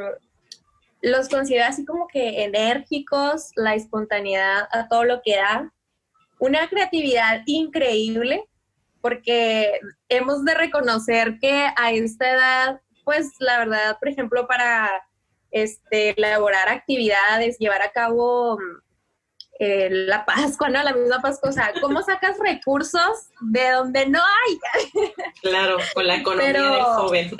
los 1.02 1.28
considero 1.28 1.66
así 1.66 1.84
como 1.84 2.08
que 2.08 2.44
enérgicos, 2.44 3.50
la 3.56 3.74
espontaneidad 3.74 4.68
a 4.72 4.88
todo 4.88 5.04
lo 5.04 5.20
que 5.22 5.36
da, 5.36 5.72
una 6.38 6.68
creatividad 6.68 7.42
increíble, 7.46 8.44
porque 9.00 9.80
hemos 10.08 10.44
de 10.44 10.54
reconocer 10.54 11.38
que 11.38 11.68
a 11.76 11.92
esta 11.92 12.30
edad, 12.30 12.80
pues 13.04 13.32
la 13.38 13.58
verdad, 13.58 13.98
por 13.98 14.08
ejemplo, 14.08 14.46
para 14.46 14.90
este, 15.50 16.14
elaborar 16.18 16.68
actividades, 16.68 17.58
llevar 17.58 17.82
a 17.82 17.92
cabo 17.92 18.58
eh, 19.58 19.88
la 19.90 20.24
Pascua, 20.24 20.68
¿no? 20.68 20.82
La 20.82 20.92
misma 20.92 21.20
Pascua, 21.22 21.50
o 21.50 21.52
sea, 21.52 21.72
¿cómo 21.80 22.02
sacas 22.02 22.36
recursos 22.38 23.28
de 23.40 23.70
donde 23.70 24.06
no 24.06 24.20
hay? 24.20 24.58
Claro, 25.42 25.76
con 25.94 26.06
la 26.06 26.16
economía 26.16 26.52
Pero- 26.52 26.72
del 26.74 26.82
joven. 26.82 27.30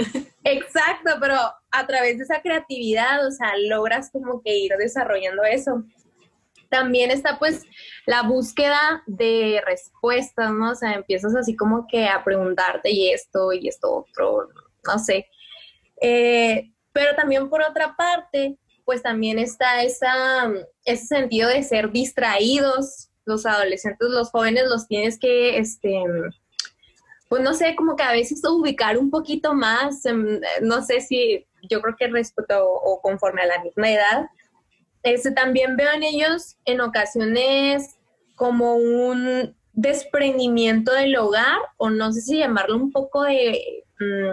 Exacto, 0.45 1.13
pero 1.21 1.37
a 1.71 1.87
través 1.87 2.19
de 2.19 2.25
esa 2.25 2.43
creatividad, 2.43 3.27
o 3.27 3.31
sea, 3.31 3.57
logras 3.57 4.11
como 4.13 4.43
que 4.43 4.55
ir 4.55 4.73
desarrollando 4.79 5.43
eso. 5.43 5.85
También 6.69 7.11
está 7.11 7.39
pues 7.39 7.63
la 8.05 8.23
búsqueda 8.23 9.03
de 9.07 9.63
respuestas, 9.65 10.51
¿no? 10.53 10.73
O 10.73 10.75
sea, 10.75 10.93
empiezas 10.93 11.35
así 11.35 11.57
como 11.57 11.87
que 11.87 12.09
a 12.09 12.23
preguntarte 12.23 12.91
y 12.91 13.11
esto 13.11 13.53
y 13.55 13.69
esto 13.69 13.91
otro, 14.07 14.49
no 14.87 14.99
sé. 14.99 15.29
Eh, 16.01 16.73
pero 16.93 17.15
también 17.17 17.49
por 17.49 17.63
otra 17.63 17.97
parte, 17.97 18.59
pues 18.85 19.03
también 19.03 19.39
está 19.39 19.83
esa, 19.83 20.53
ese 20.85 21.07
sentido 21.07 21.49
de 21.49 21.63
ser 21.63 21.91
distraídos. 21.91 23.11
Los 23.25 23.47
adolescentes, 23.47 24.09
los 24.11 24.31
jóvenes 24.31 24.65
los 24.69 24.87
tienes 24.87 25.19
que, 25.19 25.59
este, 25.59 26.03
pues 27.29 27.43
no 27.43 27.55
sé, 27.55 27.75
como 27.75 27.97
que 27.97 28.03
a 28.03 28.13
veces 28.13 28.43
ubicar 28.47 28.99
un 28.99 29.11
poquito 29.11 29.55
más, 29.55 30.05
em, 30.05 30.41
no 30.61 30.83
sé 30.83 31.01
si 31.01 31.47
yo 31.69 31.81
creo 31.81 31.97
que 31.97 32.09
respecto 32.09 32.65
o, 32.65 33.01
conforme 33.01 33.43
a 33.43 33.47
la 33.47 33.63
misma 33.63 33.91
edad, 33.91 34.27
este, 35.03 35.33
también 35.33 35.77
veo 35.77 35.91
en 35.93 36.03
ellos 36.03 36.57
en 36.65 36.81
ocasiones 36.81 37.97
como 38.35 38.77
un 38.77 39.57
desprendimiento 39.73 40.93
del 40.93 41.17
hogar, 41.17 41.59
o 41.79 41.91
no 41.91 42.13
sé 42.13 42.21
si 42.21 42.39
llamarlo 42.39 42.77
un 42.77 42.93
poco 42.93 43.23
de 43.23 43.85
mm, 43.99 44.33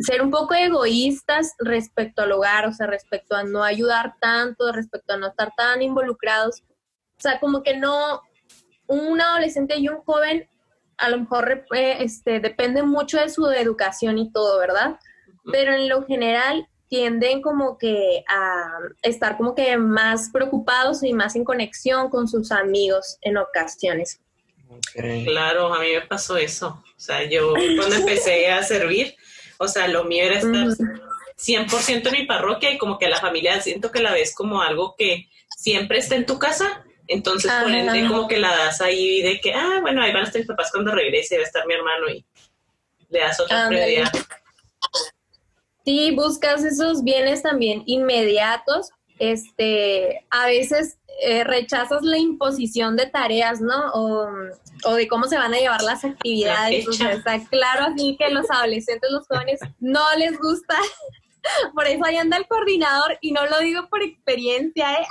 ser 0.00 0.22
un 0.22 0.30
poco 0.30 0.54
egoístas 0.54 1.54
respecto 1.58 2.22
al 2.22 2.32
hogar, 2.32 2.66
o 2.66 2.72
sea, 2.72 2.86
respecto 2.86 3.34
a 3.34 3.44
no 3.44 3.62
ayudar 3.62 4.14
tanto, 4.20 4.72
respecto 4.72 5.14
a 5.14 5.16
no 5.16 5.28
estar 5.28 5.52
tan 5.56 5.82
involucrados. 5.82 6.62
O 7.18 7.20
sea, 7.20 7.38
como 7.38 7.62
que 7.62 7.76
no, 7.76 8.22
un 8.86 9.20
adolescente 9.20 9.76
y 9.78 9.88
un 9.88 9.98
joven 10.02 10.48
a 11.00 11.08
lo 11.08 11.18
mejor 11.18 11.64
eh, 11.74 11.96
este, 12.00 12.40
depende 12.40 12.82
mucho 12.82 13.18
de 13.18 13.30
su 13.30 13.46
educación 13.50 14.18
y 14.18 14.30
todo, 14.30 14.58
¿verdad? 14.58 14.98
Pero 15.50 15.72
en 15.72 15.88
lo 15.88 16.04
general 16.04 16.68
tienden 16.88 17.40
como 17.40 17.78
que 17.78 18.22
a 18.28 18.68
estar 19.02 19.36
como 19.36 19.54
que 19.54 19.76
más 19.78 20.30
preocupados 20.30 21.02
y 21.02 21.14
más 21.14 21.36
en 21.36 21.44
conexión 21.44 22.10
con 22.10 22.28
sus 22.28 22.52
amigos 22.52 23.16
en 23.22 23.38
ocasiones. 23.38 24.20
Claro, 24.92 25.72
a 25.72 25.80
mí 25.80 25.86
me 25.94 26.02
pasó 26.02 26.36
eso. 26.36 26.82
O 26.84 27.00
sea, 27.00 27.24
yo 27.28 27.54
cuando 27.76 27.96
empecé 27.96 28.50
a 28.50 28.62
servir, 28.62 29.14
o 29.60 29.68
sea, 29.68 29.88
lo 29.88 30.04
mío 30.04 30.24
era 30.24 30.38
estar 30.38 30.68
100% 31.36 32.06
en 32.06 32.12
mi 32.12 32.24
parroquia 32.24 32.72
y 32.72 32.78
como 32.78 32.98
que 32.98 33.08
la 33.08 33.20
familia 33.20 33.60
siento 33.60 33.90
que 33.90 34.00
la 34.00 34.12
ves 34.12 34.34
como 34.34 34.62
algo 34.62 34.94
que 34.96 35.28
siempre 35.54 35.98
está 35.98 36.16
en 36.16 36.24
tu 36.24 36.38
casa. 36.38 36.82
Entonces, 37.06 37.52
por 37.52 37.70
Ajá. 37.70 37.78
ende, 37.78 38.08
como 38.08 38.26
que 38.26 38.38
la 38.38 38.56
das 38.56 38.80
ahí 38.80 39.20
de 39.20 39.38
que, 39.38 39.52
ah, 39.52 39.80
bueno, 39.82 40.02
ahí 40.02 40.12
van 40.12 40.22
a 40.22 40.26
estar 40.26 40.40
mis 40.40 40.48
papás 40.48 40.70
cuando 40.70 40.92
regrese, 40.92 41.36
va 41.36 41.42
a 41.42 41.46
estar 41.46 41.66
mi 41.66 41.74
hermano 41.74 42.08
y 42.08 42.24
le 43.10 43.20
das 43.20 43.38
otra 43.38 43.68
prioridad. 43.68 44.10
Sí, 45.84 46.12
buscas 46.14 46.64
esos 46.64 47.04
bienes 47.04 47.42
también 47.42 47.82
inmediatos. 47.84 48.90
Este, 49.20 50.24
a 50.30 50.46
veces 50.46 50.96
eh, 51.22 51.44
rechazas 51.44 52.00
la 52.02 52.16
imposición 52.16 52.96
de 52.96 53.04
tareas, 53.06 53.60
¿no? 53.60 53.90
O, 53.92 54.26
o 54.86 54.94
de 54.94 55.06
cómo 55.08 55.26
se 55.28 55.36
van 55.36 55.52
a 55.52 55.58
llevar 55.58 55.82
las 55.82 56.04
actividades. 56.06 56.88
O 56.88 56.92
sea, 56.94 57.12
está 57.12 57.38
claro 57.50 57.84
así 57.92 58.16
que 58.18 58.30
los 58.30 58.50
adolescentes, 58.50 59.10
los 59.10 59.26
jóvenes, 59.26 59.60
no 59.78 60.00
les 60.16 60.38
gusta. 60.38 60.74
Por 61.74 61.86
eso 61.86 62.04
ahí 62.04 62.16
anda 62.16 62.36
el 62.38 62.46
coordinador 62.46 63.16
y 63.22 63.32
no 63.32 63.46
lo 63.46 63.60
digo 63.60 63.88
por 63.88 64.02
experiencia, 64.02 64.92
¿eh? 64.92 65.06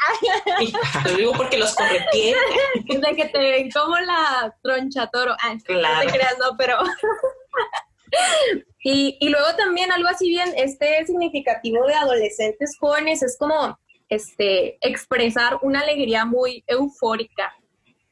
Lo 1.06 1.13
digo 1.16 1.32
porque 1.34 1.58
los 1.58 1.74
correteé. 1.74 2.36
de 2.86 3.16
que 3.16 3.25
te 3.25 3.38
ven 3.39 3.72
como 3.72 3.98
la 3.98 4.56
troncha 4.62 5.08
toro. 5.08 5.36
Ah, 5.42 5.56
No 5.56 5.60
Claro. 5.63 6.01
te 6.08 6.13
creas, 6.13 6.36
no, 6.39 6.56
pero. 6.56 6.78
y, 8.84 9.18
y 9.20 9.30
luego 9.30 9.48
también 9.58 9.92
algo 9.92 10.08
así 10.08 10.30
bien, 10.30 10.54
este 10.56 11.04
significativo 11.08 11.86
de 11.88 11.96
adolescentes 11.96 12.78
jóvenes 12.80 13.24
es 13.24 13.36
como 13.38 13.78
este 14.10 14.78
expresar 14.82 15.60
una 15.62 15.82
alegría 15.82 16.25
muy 16.25 16.63
eufórica. 16.68 17.54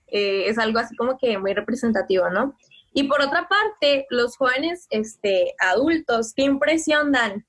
Eh, 0.08 0.46
es 0.48 0.58
algo 0.58 0.80
así 0.80 0.96
como 0.96 1.18
que 1.18 1.38
muy 1.38 1.54
representativo, 1.54 2.30
¿no? 2.30 2.56
Y 2.94 3.04
por 3.04 3.22
otra 3.22 3.48
parte, 3.48 4.08
los 4.10 4.38
jóvenes 4.38 4.88
este, 4.89 5.54
adultos, 5.60 6.34
¿qué 6.34 6.44
impresión 6.44 7.12
dan? 7.12 7.46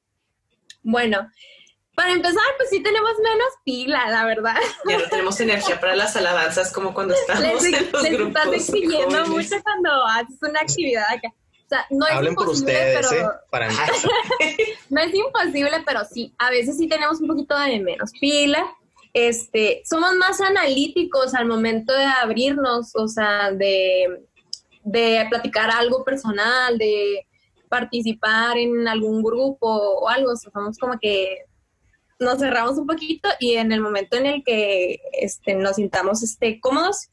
Bueno, 0.83 1.29
para 1.95 2.13
empezar, 2.13 2.45
pues 2.57 2.71
sí 2.71 2.81
tenemos 2.81 3.13
menos 3.23 3.49
pila, 3.65 4.09
la 4.09 4.25
verdad. 4.25 4.57
Ya 4.89 4.99
no 4.99 5.09
tenemos 5.09 5.41
energía 5.41 5.81
para 5.81 5.97
las 5.97 6.15
alabanzas 6.17 6.73
como 6.73 6.95
cuando 6.95 7.15
estamos 7.15 7.63
les, 7.65 7.73
en 7.73 7.93
los 7.93 8.03
les 8.03 8.13
grupos 8.13 8.43
estás 8.43 8.55
exigiendo 8.55 9.25
jóvenes. 9.25 9.29
mucho 9.51 9.63
cuando 9.63 10.07
haces 10.07 10.39
una 10.43 10.61
actividad 10.61 11.05
acá. 11.11 11.35
O 11.69 11.71
sea, 11.71 11.87
no 11.91 12.07
es 12.07 12.13
Hablen 12.15 12.35
por 12.35 12.45
imposible, 12.45 12.73
ustedes, 12.73 13.07
pero 13.11 13.29
¿eh? 13.29 13.35
Para 13.51 13.69
mí. 13.69 13.75
no 14.89 15.01
es 15.03 15.15
imposible, 15.15 15.83
pero 15.85 16.01
sí, 16.11 16.35
a 16.39 16.49
veces 16.49 16.79
sí 16.79 16.89
tenemos 16.89 17.21
un 17.21 17.29
poquito 17.29 17.59
de 17.59 17.79
menos 17.79 18.11
pila. 18.19 18.65
Este, 19.13 19.83
somos 19.85 20.15
más 20.15 20.41
analíticos 20.41 21.35
al 21.35 21.45
momento 21.45 21.93
de 21.93 22.05
abrirnos, 22.05 22.97
o 22.97 23.07
sea, 23.07 23.53
de, 23.53 24.23
de 24.83 25.27
platicar 25.29 25.71
algo 25.71 26.05
personal, 26.05 26.79
de 26.79 27.27
participar 27.69 28.57
en 28.57 28.89
algún 28.89 29.23
grupo 29.23 29.69
o 29.69 30.09
algo, 30.09 30.33
o 30.33 30.37
sea, 30.37 30.51
somos 30.51 30.79
como 30.79 30.99
que 30.99 31.45
nos 32.19 32.39
cerramos 32.39 32.79
un 32.79 32.87
poquito 32.87 33.29
y 33.39 33.57
en 33.57 33.73
el 33.73 33.81
momento 33.81 34.17
en 34.17 34.25
el 34.25 34.43
que 34.43 35.01
este, 35.13 35.55
nos 35.55 35.77
sintamos 35.77 36.23
este, 36.23 36.61
cómodos, 36.61 37.11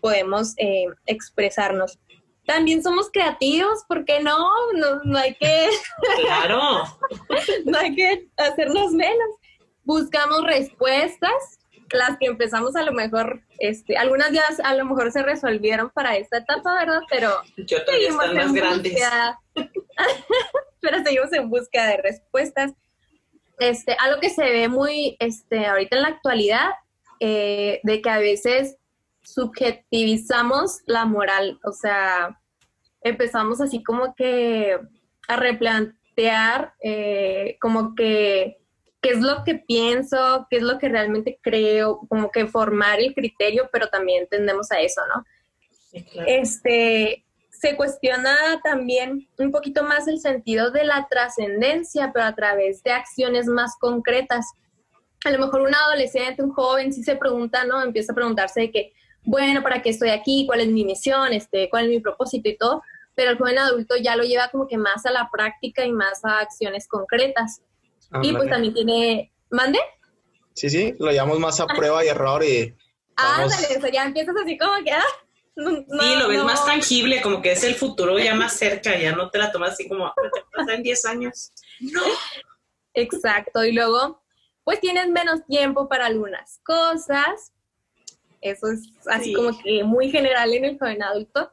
podemos 0.00 0.54
eh, 0.58 0.86
expresarnos. 1.06 1.98
También 2.46 2.82
somos 2.82 3.10
creativos, 3.10 3.84
¿por 3.88 4.04
qué 4.04 4.20
no? 4.20 4.48
No, 4.74 5.00
no 5.04 5.18
hay 5.18 5.34
que 5.34 5.68
Claro. 6.20 6.84
no 7.64 7.78
hay 7.78 7.94
que 7.94 8.28
hacernos 8.36 8.92
menos. 8.92 9.28
Buscamos 9.84 10.42
respuestas, 10.44 11.32
las 11.92 12.18
que 12.18 12.26
empezamos 12.26 12.74
a 12.76 12.82
lo 12.82 12.92
mejor, 12.92 13.40
este, 13.58 13.96
algunas 13.96 14.32
ya 14.32 14.42
a 14.64 14.74
lo 14.74 14.84
mejor 14.84 15.12
se 15.12 15.22
resolvieron 15.22 15.90
para 15.90 16.16
esta 16.16 16.38
etapa, 16.38 16.74
¿verdad? 16.74 17.00
Pero 17.10 17.30
Yo 17.56 17.84
todavía 17.84 18.08
están 18.08 18.34
más 18.34 18.52
grandes. 18.52 18.92
búsqueda, 18.92 19.40
pero 20.80 21.02
seguimos 21.04 21.32
en 21.32 21.48
búsqueda 21.50 21.86
de 21.88 21.96
respuestas. 21.98 22.72
Este, 23.58 23.96
algo 24.00 24.20
que 24.20 24.30
se 24.30 24.42
ve 24.44 24.68
muy, 24.68 25.16
este, 25.18 25.66
ahorita 25.66 25.96
en 25.96 26.02
la 26.02 26.08
actualidad, 26.08 26.70
eh, 27.20 27.80
de 27.84 28.02
que 28.02 28.10
a 28.10 28.18
veces 28.18 28.76
subjetivizamos 29.26 30.80
la 30.86 31.04
moral, 31.04 31.58
o 31.64 31.72
sea, 31.72 32.40
empezamos 33.02 33.60
así 33.60 33.82
como 33.82 34.14
que 34.14 34.78
a 35.28 35.36
replantear 35.36 36.74
eh, 36.82 37.56
como 37.60 37.94
que 37.94 38.58
qué 39.02 39.10
es 39.10 39.20
lo 39.20 39.44
que 39.44 39.56
pienso, 39.56 40.46
qué 40.48 40.56
es 40.56 40.62
lo 40.62 40.78
que 40.78 40.88
realmente 40.88 41.38
creo, 41.42 42.00
como 42.08 42.30
que 42.30 42.46
formar 42.46 43.00
el 43.00 43.14
criterio, 43.14 43.68
pero 43.72 43.88
también 43.88 44.26
tendemos 44.28 44.70
a 44.72 44.80
eso, 44.80 45.02
¿no? 45.14 45.24
Sí, 45.90 46.02
claro. 46.04 46.28
Este, 46.28 47.24
se 47.50 47.76
cuestiona 47.76 48.60
también 48.62 49.28
un 49.38 49.50
poquito 49.50 49.82
más 49.82 50.08
el 50.08 50.20
sentido 50.20 50.70
de 50.70 50.84
la 50.84 51.06
trascendencia, 51.08 52.10
pero 52.12 52.26
a 52.26 52.34
través 52.34 52.82
de 52.82 52.92
acciones 52.92 53.46
más 53.46 53.76
concretas. 53.78 54.46
A 55.24 55.30
lo 55.30 55.38
mejor 55.38 55.62
un 55.62 55.74
adolescente, 55.74 56.42
un 56.42 56.52
joven, 56.52 56.92
sí 56.92 57.02
se 57.02 57.16
pregunta, 57.16 57.64
¿no? 57.64 57.82
Empieza 57.82 58.12
a 58.12 58.14
preguntarse 58.14 58.60
de 58.60 58.70
que, 58.70 58.92
bueno, 59.26 59.62
¿para 59.62 59.82
qué 59.82 59.90
estoy 59.90 60.08
aquí? 60.10 60.44
¿Cuál 60.46 60.60
es 60.60 60.68
mi 60.68 60.84
misión? 60.84 61.32
Este, 61.32 61.68
¿Cuál 61.68 61.84
es 61.84 61.90
mi 61.90 62.00
propósito 62.00 62.48
y 62.48 62.56
todo? 62.56 62.82
Pero 63.14 63.30
el 63.32 63.38
joven 63.38 63.58
adulto 63.58 63.96
ya 63.96 64.16
lo 64.16 64.24
lleva 64.24 64.48
como 64.48 64.66
que 64.66 64.78
más 64.78 65.04
a 65.06 65.10
la 65.10 65.28
práctica 65.30 65.84
y 65.84 65.92
más 65.92 66.24
a 66.24 66.38
acciones 66.40 66.86
concretas. 66.88 67.60
Y 68.22 68.32
pues 68.32 68.48
también 68.48 68.72
tiene, 68.72 69.32
¿mande? 69.50 69.78
Sí, 70.54 70.70
sí, 70.70 70.94
lo 70.98 71.10
llevamos 71.10 71.38
más 71.40 71.60
a 71.60 71.66
prueba 71.66 72.04
y 72.04 72.08
error 72.08 72.42
y 72.44 72.74
Vamos. 73.16 73.52
Ándale, 73.54 73.78
o 73.78 73.80
sea, 73.80 73.90
ya 73.90 74.04
empiezas 74.04 74.34
así 74.42 74.58
como 74.58 74.72
que, 74.84 74.92
ah, 74.92 75.02
no, 75.56 75.70
Sí, 75.70 76.14
lo 76.18 76.28
ves 76.28 76.38
no. 76.38 76.44
más 76.44 76.64
tangible, 76.66 77.22
como 77.22 77.40
que 77.40 77.52
es 77.52 77.64
el 77.64 77.74
futuro 77.74 78.18
ya 78.18 78.34
más 78.34 78.52
cerca, 78.52 78.96
ya 78.98 79.12
no 79.16 79.30
te 79.30 79.38
la 79.38 79.50
tomas 79.50 79.70
así 79.72 79.88
como, 79.88 80.12
"¿Qué 80.22 80.28
pasa 80.54 80.74
en 80.74 80.82
10 80.82 81.04
años? 81.06 81.50
No. 81.80 82.02
Exacto, 82.94 83.64
y 83.64 83.72
luego, 83.72 84.22
pues 84.64 84.80
tienes 84.80 85.08
menos 85.08 85.44
tiempo 85.46 85.88
para 85.88 86.06
algunas 86.06 86.60
cosas. 86.64 87.52
Eso 88.50 88.68
es 88.68 88.80
así 89.06 89.26
Sí. 89.26 89.32
como 89.34 89.58
que 89.58 89.82
muy 89.84 90.10
general 90.10 90.52
en 90.54 90.64
el 90.64 90.78
joven 90.78 91.02
adulto. 91.02 91.50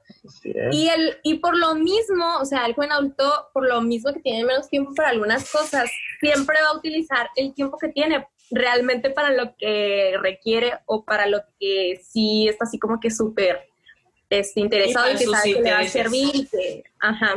Y, 0.71 0.87
el, 0.89 1.17
y 1.23 1.35
por 1.35 1.57
lo 1.57 1.75
mismo, 1.75 2.37
o 2.39 2.45
sea, 2.45 2.65
el 2.65 2.73
joven 2.75 2.91
adulto, 2.91 3.49
por 3.53 3.67
lo 3.67 3.81
mismo 3.81 4.13
que 4.13 4.19
tiene 4.21 4.43
menos 4.45 4.69
tiempo 4.69 4.93
para 4.95 5.09
algunas 5.09 5.49
cosas, 5.51 5.89
siempre 6.19 6.57
va 6.63 6.69
a 6.69 6.77
utilizar 6.77 7.29
el 7.35 7.53
tiempo 7.53 7.77
que 7.77 7.89
tiene 7.89 8.27
realmente 8.51 9.09
para 9.09 9.31
lo 9.31 9.55
que 9.57 10.15
requiere 10.21 10.73
o 10.85 11.03
para 11.03 11.25
lo 11.27 11.39
que 11.59 11.99
sí 12.03 12.47
está 12.47 12.65
así 12.65 12.77
como 12.77 12.99
que 12.99 13.09
súper 13.09 13.67
este, 14.29 14.59
interesado 14.61 15.07
y, 15.07 15.13
para 15.13 15.17
que 15.17 15.25
sabe 15.25 15.53
que 15.53 15.61
le 15.61 15.71
va 15.71 15.79
a 15.79 15.87
servir. 15.87 16.29
y 16.35 16.45
que- 16.47 16.83
ajá. 16.99 17.35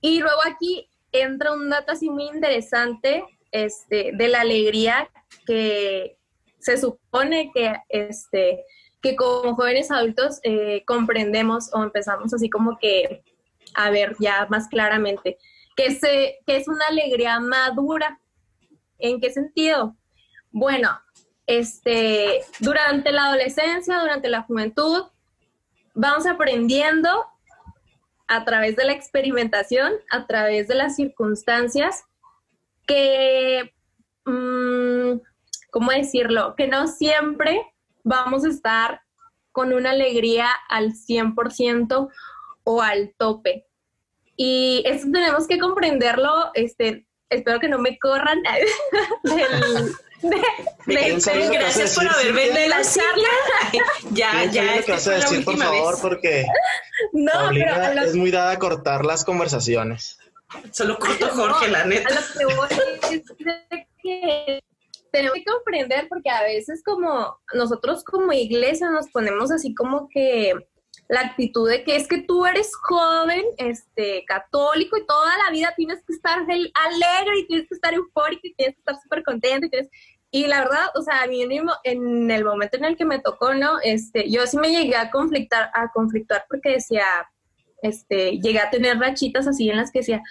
Y 0.00 0.20
luego 0.20 0.40
aquí 0.46 0.88
entra 1.12 1.52
un 1.52 1.70
dato 1.70 1.92
así 1.92 2.10
muy 2.10 2.24
interesante 2.24 3.24
este, 3.52 4.10
de 4.14 4.28
la 4.28 4.40
alegría 4.40 5.08
que 5.46 6.16
se 6.64 6.78
supone 6.78 7.50
que, 7.52 7.74
este, 7.90 8.64
que 9.02 9.14
como 9.16 9.54
jóvenes 9.54 9.90
adultos 9.90 10.40
eh, 10.44 10.82
comprendemos 10.86 11.70
o 11.74 11.82
empezamos 11.82 12.32
así 12.32 12.48
como 12.48 12.78
que 12.78 13.22
a 13.74 13.90
ver 13.90 14.16
ya 14.18 14.46
más 14.48 14.68
claramente 14.68 15.36
que, 15.76 15.90
se, 15.94 16.38
que 16.46 16.56
es 16.56 16.68
una 16.68 16.86
alegría 16.86 17.38
madura. 17.40 18.18
¿En 18.98 19.20
qué 19.20 19.30
sentido? 19.30 19.96
Bueno, 20.50 20.88
este, 21.46 22.40
durante 22.60 23.12
la 23.12 23.26
adolescencia, 23.26 23.98
durante 23.98 24.28
la 24.28 24.42
juventud, 24.42 25.04
vamos 25.94 26.26
aprendiendo 26.26 27.26
a 28.26 28.44
través 28.44 28.76
de 28.76 28.84
la 28.84 28.92
experimentación, 28.92 29.92
a 30.10 30.26
través 30.26 30.68
de 30.68 30.76
las 30.76 30.96
circunstancias, 30.96 32.04
que, 32.86 33.74
mm, 34.24 35.20
¿cómo 35.74 35.90
decirlo? 35.90 36.54
Que 36.56 36.68
no 36.68 36.86
siempre 36.86 37.60
vamos 38.04 38.44
a 38.44 38.48
estar 38.48 39.00
con 39.50 39.72
una 39.72 39.90
alegría 39.90 40.48
al 40.68 40.92
100% 40.92 42.08
o 42.62 42.80
al 42.80 43.12
tope. 43.18 43.66
Y 44.36 44.84
eso 44.86 45.08
tenemos 45.12 45.48
que 45.48 45.58
comprenderlo, 45.58 46.52
este, 46.54 47.06
espero 47.28 47.58
que 47.58 47.66
no 47.68 47.78
me 47.80 47.98
corran 47.98 48.40
del, 49.24 49.92
de, 50.22 50.42
¿Me 50.86 50.94
de- 50.94 51.00
quieren 51.00 51.20
saber 51.20 51.46
lo 51.46 51.50
que 51.50 51.58
vas 51.58 51.74
a 51.76 51.78
Gracias 51.80 51.94
por 51.96 52.08
haber 52.08 52.32
venido 52.32 52.68
la 52.68 52.82
charla. 52.82 53.28
Ya, 54.12 54.30
¿Quieres 54.30 54.52
ya, 54.52 54.76
lo 54.76 54.84
que 54.84 54.92
vas 54.92 55.00
a 55.00 55.10
fue 55.10 55.18
la 55.18 55.24
decir, 55.24 55.44
por 55.44 55.56
favor? 55.58 55.92
vez. 55.94 56.00
Porque 56.00 56.46
No, 57.12 57.32
pero 57.32 57.40
a 57.40 57.44
Paulina 57.46 57.94
lo, 57.94 58.02
es 58.02 58.14
muy 58.14 58.30
dada 58.30 58.52
a 58.52 58.58
cortar 58.60 59.04
las 59.04 59.24
conversaciones. 59.24 60.20
Solo 60.70 60.98
corto 61.00 61.28
Jorge, 61.30 61.66
la 61.68 61.80
a 61.80 61.84
neta. 61.84 62.14
lo 62.14 62.38
que 62.38 62.54
voy 62.54 62.68
es 63.10 63.24
de 63.38 63.88
que 64.00 64.60
tenemos 65.14 65.38
que 65.38 65.44
comprender 65.44 66.08
porque 66.08 66.28
a 66.28 66.42
veces 66.42 66.82
como 66.84 67.38
nosotros 67.54 68.02
como 68.02 68.32
iglesia 68.32 68.90
nos 68.90 69.08
ponemos 69.10 69.52
así 69.52 69.72
como 69.74 70.08
que 70.08 70.52
la 71.08 71.20
actitud 71.20 71.68
de 71.68 71.84
que 71.84 71.94
es 71.96 72.08
que 72.08 72.22
tú 72.22 72.44
eres 72.46 72.74
joven, 72.74 73.44
este, 73.58 74.24
católico 74.26 74.96
y 74.96 75.06
toda 75.06 75.32
la 75.44 75.50
vida 75.52 75.72
tienes 75.76 76.02
que 76.04 76.14
estar 76.14 76.38
alegre 76.40 77.38
y 77.38 77.46
tienes 77.46 77.68
que 77.68 77.74
estar 77.74 77.94
eufórico 77.94 78.40
y 78.44 78.54
tienes 78.54 78.74
que 78.74 78.80
estar 78.80 78.96
súper 79.00 79.22
contento 79.22 79.66
y 79.66 79.70
tienes- 79.70 79.90
y 80.32 80.46
la 80.48 80.60
verdad, 80.62 80.86
o 80.96 81.02
sea, 81.02 81.22
a 81.22 81.26
mí 81.28 81.42
en 81.42 81.52
el 81.52 81.64
mo- 81.64 81.80
en 81.84 82.30
el 82.30 82.44
momento 82.44 82.76
en 82.78 82.84
el 82.86 82.96
que 82.96 83.04
me 83.04 83.20
tocó, 83.20 83.54
¿no? 83.54 83.78
Este, 83.84 84.28
yo 84.30 84.44
sí 84.48 84.56
me 84.56 84.70
llegué 84.70 84.96
a 84.96 85.10
conflictar, 85.12 85.70
a 85.74 85.92
conflictuar 85.92 86.44
porque 86.48 86.70
decía, 86.70 87.06
este, 87.82 88.38
llegué 88.40 88.58
a 88.60 88.70
tener 88.70 88.98
rachitas 88.98 89.46
así 89.46 89.68
en 89.70 89.76
las 89.76 89.92
que 89.92 90.00
decía, 90.00 90.22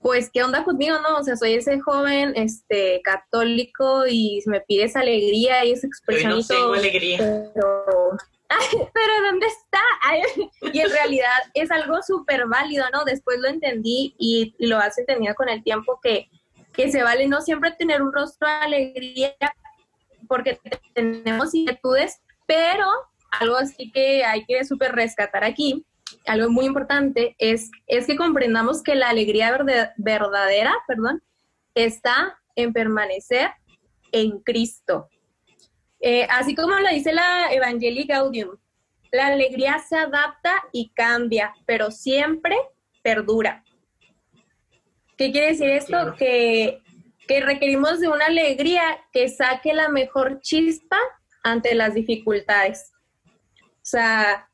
pues, 0.00 0.30
¿qué 0.32 0.42
onda 0.42 0.64
conmigo, 0.64 0.96
no? 1.00 1.18
O 1.18 1.22
sea, 1.22 1.36
soy 1.36 1.54
ese 1.54 1.78
joven, 1.80 2.32
este, 2.34 3.02
católico 3.02 4.06
y 4.08 4.42
me 4.46 4.60
pides 4.62 4.96
alegría 4.96 5.64
y 5.64 5.72
esa 5.72 5.86
expresión 5.86 6.30
no 6.30 6.38
y 6.38 6.46
todo, 6.46 6.58
tengo 6.58 6.74
alegría. 6.74 7.18
pero, 7.54 8.16
pero 8.94 9.12
¿dónde 9.26 9.46
está? 9.46 9.80
y 10.72 10.80
en 10.80 10.90
realidad 10.90 11.38
es 11.52 11.70
algo 11.70 12.02
súper 12.02 12.46
válido, 12.46 12.86
¿no? 12.92 13.04
Después 13.04 13.38
lo 13.40 13.48
entendí 13.48 14.14
y, 14.18 14.54
lo 14.58 14.78
has 14.78 14.96
entendido 14.98 15.34
con 15.34 15.50
el 15.50 15.62
tiempo 15.62 16.00
que, 16.02 16.30
que 16.72 16.90
se 16.90 17.02
vale 17.02 17.28
no 17.28 17.42
siempre 17.42 17.72
tener 17.72 18.00
un 18.00 18.12
rostro 18.12 18.48
de 18.48 18.54
alegría 18.54 19.34
porque 20.26 20.58
tenemos 20.94 21.54
inquietudes, 21.54 22.20
pero 22.46 22.86
algo 23.32 23.56
así 23.56 23.92
que 23.92 24.24
hay 24.24 24.44
que 24.46 24.64
súper 24.64 24.92
rescatar 24.92 25.44
aquí, 25.44 25.84
algo 26.26 26.50
muy 26.50 26.66
importante, 26.66 27.34
es, 27.38 27.70
es 27.86 28.06
que 28.06 28.16
comprendamos 28.16 28.82
que 28.82 28.94
la 28.94 29.08
alegría 29.08 29.56
verdadera, 29.96 30.74
perdón, 30.86 31.22
está 31.74 32.38
en 32.54 32.72
permanecer 32.72 33.50
en 34.12 34.40
Cristo. 34.40 35.08
Eh, 36.00 36.26
así 36.30 36.54
como 36.54 36.74
lo 36.74 36.88
dice 36.88 37.12
la 37.12 37.52
Evangelii 37.52 38.06
Gaudium, 38.06 38.56
la 39.12 39.26
alegría 39.26 39.78
se 39.78 39.96
adapta 39.96 40.52
y 40.72 40.90
cambia, 40.90 41.52
pero 41.66 41.90
siempre 41.90 42.56
perdura. 43.02 43.64
¿Qué 45.16 45.32
quiere 45.32 45.48
decir 45.48 45.68
esto? 45.68 46.14
Que, 46.16 46.80
que 47.26 47.40
requerimos 47.40 48.00
de 48.00 48.08
una 48.08 48.26
alegría 48.26 48.82
que 49.12 49.28
saque 49.28 49.74
la 49.74 49.88
mejor 49.88 50.40
chispa 50.40 50.98
ante 51.42 51.74
las 51.74 51.94
dificultades. 51.94 52.92
O 53.56 53.84
sea, 53.90 54.48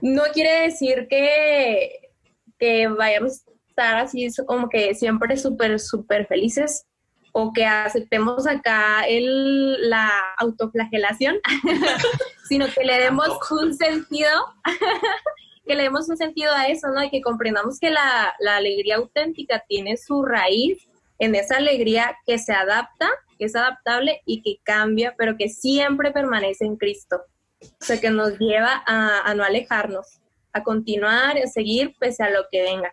no 0.00 0.22
quiere 0.32 0.62
decir 0.62 1.06
que, 1.08 2.10
que 2.58 2.88
vayamos 2.88 3.42
a 3.46 3.50
estar 3.68 3.96
así 3.96 4.28
como 4.46 4.68
que 4.68 4.94
siempre 4.94 5.36
súper, 5.36 5.78
súper 5.80 6.26
felices, 6.26 6.86
o 7.32 7.52
que 7.52 7.64
aceptemos 7.64 8.46
acá 8.46 9.02
el, 9.06 9.88
la 9.88 10.10
autoflagelación, 10.38 11.36
sino 12.48 12.66
que 12.66 12.84
le 12.84 12.98
demos 12.98 13.28
un 13.50 13.74
sentido, 13.74 14.30
que 15.66 15.74
le 15.74 15.84
demos 15.84 16.08
un 16.08 16.16
sentido 16.16 16.52
a 16.52 16.66
eso, 16.66 16.88
¿no? 16.88 17.02
Y 17.04 17.10
que 17.10 17.20
comprendamos 17.20 17.78
que 17.78 17.90
la, 17.90 18.34
la 18.40 18.56
alegría 18.56 18.96
auténtica 18.96 19.64
tiene 19.68 19.96
su 19.96 20.22
raíz 20.24 20.88
en 21.18 21.34
esa 21.34 21.58
alegría 21.58 22.16
que 22.26 22.38
se 22.38 22.52
adapta, 22.52 23.08
que 23.38 23.44
es 23.44 23.54
adaptable 23.54 24.22
y 24.24 24.42
que 24.42 24.56
cambia, 24.62 25.14
pero 25.16 25.36
que 25.36 25.48
siempre 25.48 26.10
permanece 26.10 26.64
en 26.64 26.76
Cristo. 26.76 27.22
O 27.62 27.84
sea, 27.84 28.00
que 28.00 28.10
nos 28.10 28.38
lleva 28.38 28.82
a, 28.86 29.34
no 29.34 29.44
alejarnos, 29.44 30.20
a 30.52 30.62
continuar, 30.62 31.36
a 31.38 31.46
seguir 31.46 31.94
pese 31.98 32.22
a 32.22 32.30
lo 32.30 32.46
que 32.50 32.62
venga. 32.62 32.92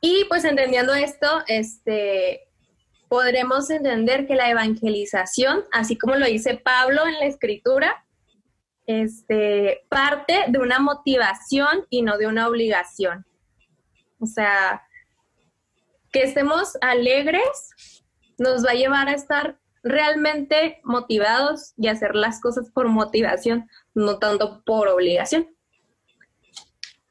Y 0.00 0.24
pues 0.24 0.44
entendiendo 0.44 0.94
esto, 0.94 1.42
este, 1.46 2.48
podremos 3.08 3.70
entender 3.70 4.26
que 4.26 4.34
la 4.34 4.50
evangelización, 4.50 5.64
así 5.72 5.96
como 5.96 6.16
lo 6.16 6.26
dice 6.26 6.56
Pablo 6.56 7.06
en 7.06 7.14
la 7.14 7.26
escritura, 7.26 8.04
este, 8.86 9.82
parte 9.88 10.44
de 10.48 10.58
una 10.58 10.78
motivación 10.78 11.86
y 11.90 12.02
no 12.02 12.16
de 12.16 12.26
una 12.26 12.48
obligación. 12.48 13.26
O 14.20 14.26
sea, 14.26 14.82
que 16.10 16.22
estemos 16.22 16.76
alegres 16.80 17.94
nos 18.38 18.64
va 18.64 18.70
a 18.70 18.74
llevar 18.74 19.08
a 19.08 19.12
estar 19.12 19.58
realmente 19.88 20.80
motivados 20.84 21.72
y 21.76 21.88
hacer 21.88 22.14
las 22.14 22.40
cosas 22.40 22.70
por 22.70 22.88
motivación, 22.88 23.68
no 23.94 24.18
tanto 24.18 24.62
por 24.64 24.88
obligación. 24.88 25.48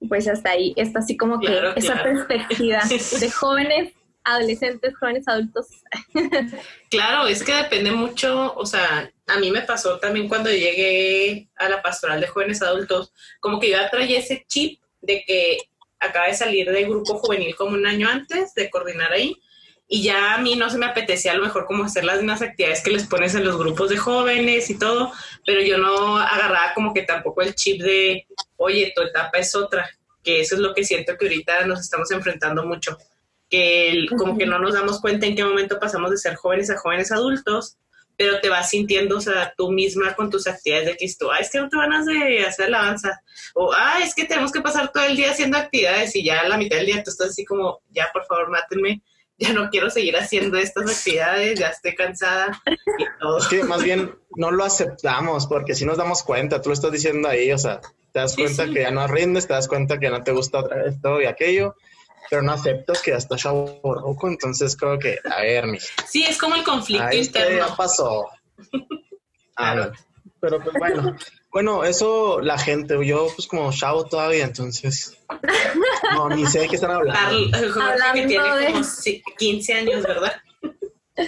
Pues 0.07 0.27
hasta 0.27 0.51
ahí 0.51 0.73
está 0.77 0.99
así 0.99 1.17
como 1.17 1.39
que 1.39 1.59
esa 1.75 2.03
perspectiva 2.03 2.81
de 3.19 3.31
jóvenes, 3.31 3.93
adolescentes, 4.23 4.95
jóvenes 4.97 5.27
adultos. 5.27 5.67
claro, 6.89 7.27
es 7.27 7.43
que 7.43 7.53
depende 7.53 7.91
mucho, 7.91 8.53
o 8.55 8.65
sea, 8.65 9.11
a 9.27 9.39
mí 9.39 9.51
me 9.51 9.61
pasó 9.61 9.99
también 9.99 10.27
cuando 10.27 10.49
llegué 10.49 11.49
a 11.55 11.67
la 11.69 11.81
pastoral 11.81 12.21
de 12.21 12.27
jóvenes 12.27 12.61
adultos, 12.61 13.11
como 13.39 13.59
que 13.59 13.71
yo 13.71 13.77
traía 13.89 14.19
ese 14.19 14.45
chip 14.47 14.79
de 15.01 15.23
que 15.25 15.57
acaba 15.99 16.27
de 16.27 16.33
salir 16.35 16.71
del 16.71 16.87
grupo 16.87 17.17
juvenil 17.17 17.55
como 17.55 17.71
un 17.71 17.87
año 17.87 18.07
antes 18.07 18.53
de 18.53 18.69
coordinar 18.69 19.11
ahí 19.11 19.35
y 19.87 20.03
ya 20.03 20.35
a 20.35 20.37
mí 20.39 20.55
no 20.55 20.69
se 20.69 20.77
me 20.77 20.85
apetecía 20.85 21.31
a 21.31 21.35
lo 21.35 21.43
mejor 21.43 21.65
como 21.65 21.85
hacer 21.85 22.03
las 22.03 22.17
mismas 22.17 22.41
actividades 22.41 22.83
que 22.83 22.91
les 22.91 23.07
pones 23.07 23.35
en 23.35 23.45
los 23.45 23.57
grupos 23.57 23.89
de 23.89 23.97
jóvenes 23.97 24.69
y 24.69 24.77
todo, 24.77 25.13
pero 25.45 25.61
yo 25.61 25.77
no 25.77 26.17
agarraba 26.17 26.73
como 26.73 26.93
que 26.93 27.03
tampoco 27.03 27.41
el 27.41 27.55
chip 27.55 27.81
de, 27.81 28.27
oye, 28.57 28.91
tu 28.93 29.01
etapa 29.01 29.37
es 29.37 29.55
otra, 29.55 29.89
que 30.23 30.41
eso 30.41 30.55
es 30.55 30.61
lo 30.61 30.73
que 30.73 30.83
siento 30.83 31.17
que 31.17 31.25
ahorita 31.25 31.65
nos 31.65 31.79
estamos 31.79 32.11
enfrentando 32.11 32.65
mucho, 32.65 32.97
que 33.49 34.05
como 34.17 34.37
que 34.37 34.45
no 34.45 34.59
nos 34.59 34.73
damos 34.73 34.99
cuenta 34.99 35.25
en 35.25 35.35
qué 35.35 35.45
momento 35.45 35.79
pasamos 35.79 36.11
de 36.11 36.17
ser 36.17 36.35
jóvenes 36.35 36.69
a 36.69 36.77
jóvenes 36.77 37.13
adultos, 37.13 37.77
pero 38.17 38.41
te 38.41 38.49
vas 38.49 38.71
sintiendo, 38.71 39.17
o 39.17 39.21
sea, 39.21 39.53
tú 39.55 39.71
misma 39.71 40.15
con 40.15 40.29
tus 40.29 40.47
actividades 40.47 40.87
de 40.87 40.97
que 40.97 41.05
esto, 41.05 41.31
ah, 41.31 41.37
es 41.37 41.49
que 41.49 41.59
no 41.59 41.69
te 41.69 41.77
van 41.77 41.93
a 41.93 41.99
hacer 41.99 42.65
alabanza, 42.65 43.21
o, 43.53 43.71
ah, 43.73 43.99
es 44.03 44.13
que 44.13 44.25
tenemos 44.25 44.51
que 44.51 44.59
pasar 44.59 44.91
todo 44.91 45.05
el 45.05 45.15
día 45.15 45.31
haciendo 45.31 45.57
actividades 45.57 46.13
y 46.15 46.25
ya 46.25 46.41
a 46.41 46.49
la 46.49 46.57
mitad 46.57 46.77
del 46.77 46.87
día 46.87 47.03
tú 47.03 47.11
estás 47.11 47.29
así 47.29 47.45
como, 47.45 47.79
ya, 47.91 48.09
por 48.11 48.25
favor, 48.25 48.49
mátenme, 48.49 49.01
ya 49.37 49.53
no 49.53 49.69
quiero 49.69 49.89
seguir 49.89 50.17
haciendo 50.17 50.57
estas 50.57 50.89
actividades, 50.89 51.59
ya 51.59 51.67
estoy 51.67 51.95
cansada 51.95 52.61
y 52.65 53.05
todo. 53.19 53.37
Es 53.37 53.47
que 53.47 53.63
más 53.63 53.83
bien 53.83 54.15
no 54.35 54.51
lo 54.51 54.63
aceptamos 54.63 55.47
porque 55.47 55.75
si 55.75 55.85
nos 55.85 55.97
damos 55.97 56.23
cuenta, 56.23 56.61
tú 56.61 56.69
lo 56.69 56.73
estás 56.73 56.91
diciendo 56.91 57.27
ahí, 57.29 57.51
o 57.51 57.57
sea, 57.57 57.79
te 58.11 58.19
das 58.19 58.35
cuenta 58.35 58.65
que 58.65 58.81
ya 58.81 58.91
no 58.91 59.07
rindes, 59.07 59.47
te 59.47 59.53
das 59.53 59.67
cuenta 59.67 59.99
que 59.99 60.09
no 60.09 60.23
te 60.23 60.31
gusta 60.31 60.59
otra 60.59 60.83
vez 60.83 60.99
todo 61.01 61.21
y 61.21 61.25
aquello, 61.25 61.75
pero 62.29 62.41
no 62.41 62.51
acepto 62.51 62.93
que 63.03 63.11
ya 63.11 63.17
está 63.17 63.35
rojo, 63.37 64.27
entonces 64.27 64.75
creo 64.75 64.97
que, 64.97 65.19
a 65.29 65.41
ver, 65.41 65.67
mi. 65.67 65.77
Sí, 66.07 66.23
es 66.23 66.37
como 66.37 66.55
el 66.55 66.63
conflicto 66.63 67.15
interno. 67.15 67.67
ya 67.67 67.75
pasó. 67.75 68.29
Ah, 69.59 69.91
pero 70.39 70.61
pues 70.61 70.75
bueno, 70.77 71.15
bueno, 71.51 71.83
eso 71.83 72.39
la 72.41 72.57
gente, 72.57 72.97
yo 73.05 73.27
pues 73.35 73.47
como 73.47 73.71
chavo 73.71 74.05
todavía, 74.05 74.45
entonces 74.45 75.17
no, 76.13 76.29
ni 76.29 76.45
sé 76.45 76.59
de 76.59 76.67
qué 76.67 76.75
están 76.75 76.91
hablando. 76.91 77.19
hablando 77.81 78.13
que 78.13 78.27
tiene 78.27 78.43
como 78.73 78.85
15 79.37 79.73
años, 79.73 80.03
¿verdad? 80.03 80.33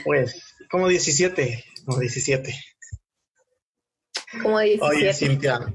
Pues, 0.03 0.55
como 0.69 0.87
17, 0.87 1.63
como 1.85 1.99
17. 1.99 2.53
Como 4.43 4.59
17. 4.59 4.85
Oye, 4.85 5.13
Cintia, 5.13 5.73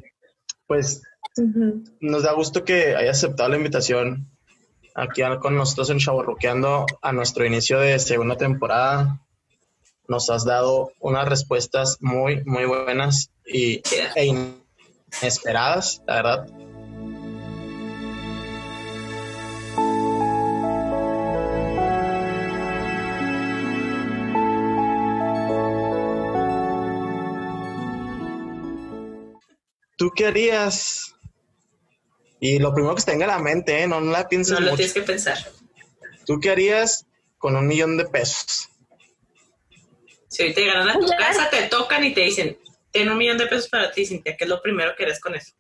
pues 0.67 1.03
nos 2.01 2.23
da 2.23 2.33
gusto 2.33 2.65
que 2.65 2.95
haya 2.95 3.11
aceptado 3.11 3.49
la 3.49 3.57
invitación 3.57 4.31
aquí 4.95 5.23
con 5.41 5.57
nosotros 5.57 5.91
en 5.91 5.99
Chaborroqueando 5.99 6.87
a 7.03 7.13
nuestro 7.13 7.45
inicio 7.45 7.81
de 7.81 7.99
segunda 7.99 8.37
temporada. 8.37 9.21
Nos 10.07 10.29
has 10.29 10.45
dado 10.45 10.93
unas 11.01 11.29
respuestas 11.29 11.99
muy, 12.01 12.45
muy 12.45 12.67
buenas 12.67 13.31
y, 13.47 13.83
e 14.15 14.27
inesperadas, 14.27 16.03
la 16.07 16.15
verdad. 16.15 16.47
¿Tú 29.97 30.11
qué 30.15 30.27
harías? 30.27 31.15
Y 32.41 32.59
lo 32.59 32.75
primero 32.75 32.95
que 32.95 33.01
se 33.01 33.11
tenga 33.11 33.25
en 33.25 33.31
la 33.31 33.39
mente, 33.39 33.83
¿eh? 33.83 33.87
no, 33.87 34.01
la 34.01 34.29
pienses 34.29 34.61
No 34.61 34.67
lo 34.67 34.77
tienes 34.77 34.93
que 34.93 35.01
pensar. 35.01 35.39
¿Tú 36.27 36.41
qué 36.41 36.51
harías 36.51 37.07
con 37.39 37.57
un 37.57 37.67
millón 37.67 37.97
de 37.97 38.05
pesos? 38.05 38.69
Si 40.35 40.43
ahorita 40.43 40.61
llegaran 40.61 40.89
a 40.89 40.99
tu 40.99 41.07
casa, 41.17 41.49
te 41.49 41.69
tocan 41.69 42.03
y 42.03 42.13
te 42.13 42.23
dicen, 42.23 42.59
ten 42.91 43.09
un 43.09 43.17
millón 43.17 43.39
de 43.39 43.47
pesos 43.47 43.69
para 43.69 43.93
ti, 43.93 44.05
Cintia, 44.05 44.37
¿qué 44.37 44.43
es 44.43 44.51
lo 44.51 44.61
primero 44.61 44.93
que 44.97 45.05
eres 45.05 45.21
con 45.21 45.37
eso? 45.37 45.53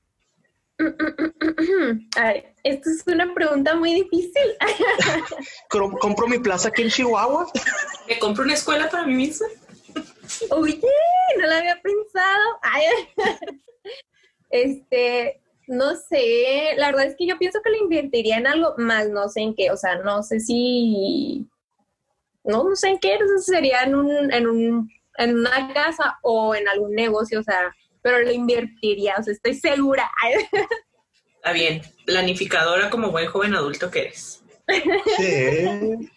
Ay, 2.17 2.43
esto 2.65 2.91
es 2.91 3.05
una 3.07 3.33
pregunta 3.33 3.77
muy 3.77 3.95
difícil. 3.95 4.57
¿Compro 5.71 6.27
mi 6.27 6.41
plaza 6.41 6.71
aquí 6.71 6.83
en 6.83 6.91
Chihuahua? 6.91 7.47
¿Me 8.09 8.19
compro 8.19 8.43
una 8.43 8.55
escuela 8.55 8.91
para 8.91 9.07
mí 9.07 9.15
misma? 9.15 9.47
Oye, 10.51 10.81
no 11.39 11.47
lo 11.47 11.55
había 11.55 11.81
pensado. 11.81 12.59
Ay. 12.63 12.85
Este, 14.51 15.41
no 15.69 15.95
sé, 15.95 16.75
la 16.79 16.87
verdad 16.87 17.07
es 17.07 17.15
que 17.17 17.29
yo 17.29 17.39
pienso 17.39 17.61
que 17.63 17.71
lo 17.71 17.77
invertiría 17.77 18.39
en 18.39 18.49
algo 18.49 18.75
más, 18.77 19.09
no 19.09 19.29
sé 19.29 19.43
en 19.43 19.55
qué, 19.55 19.71
o 19.71 19.77
sea, 19.77 19.99
no 19.99 20.25
sé 20.25 20.41
si, 20.41 21.47
no, 22.45 22.77
sé 22.77 22.89
en 22.89 22.99
qué, 22.99 23.19
sería 23.45 23.83
en, 23.83 23.95
un, 23.95 24.33
en, 24.33 24.47
un, 24.47 24.91
en 25.17 25.39
una 25.39 25.73
casa 25.73 26.19
o 26.23 26.55
en 26.55 26.69
algún 26.69 26.95
negocio, 26.95 27.41
o 27.41 27.43
sea, 27.43 27.75
pero 28.03 28.21
lo 28.21 28.31
invertiría, 28.31 29.17
o 29.19 29.23
sea, 29.23 29.33
estoy 29.33 29.55
segura. 29.55 30.11
Está 31.37 31.53
bien, 31.53 31.83
planificadora 32.07 32.91
como 32.91 33.11
buen 33.11 33.27
joven 33.27 33.55
adulto 33.55 33.91
que 33.91 34.01
eres. 34.01 34.43
Sí. 35.17 36.11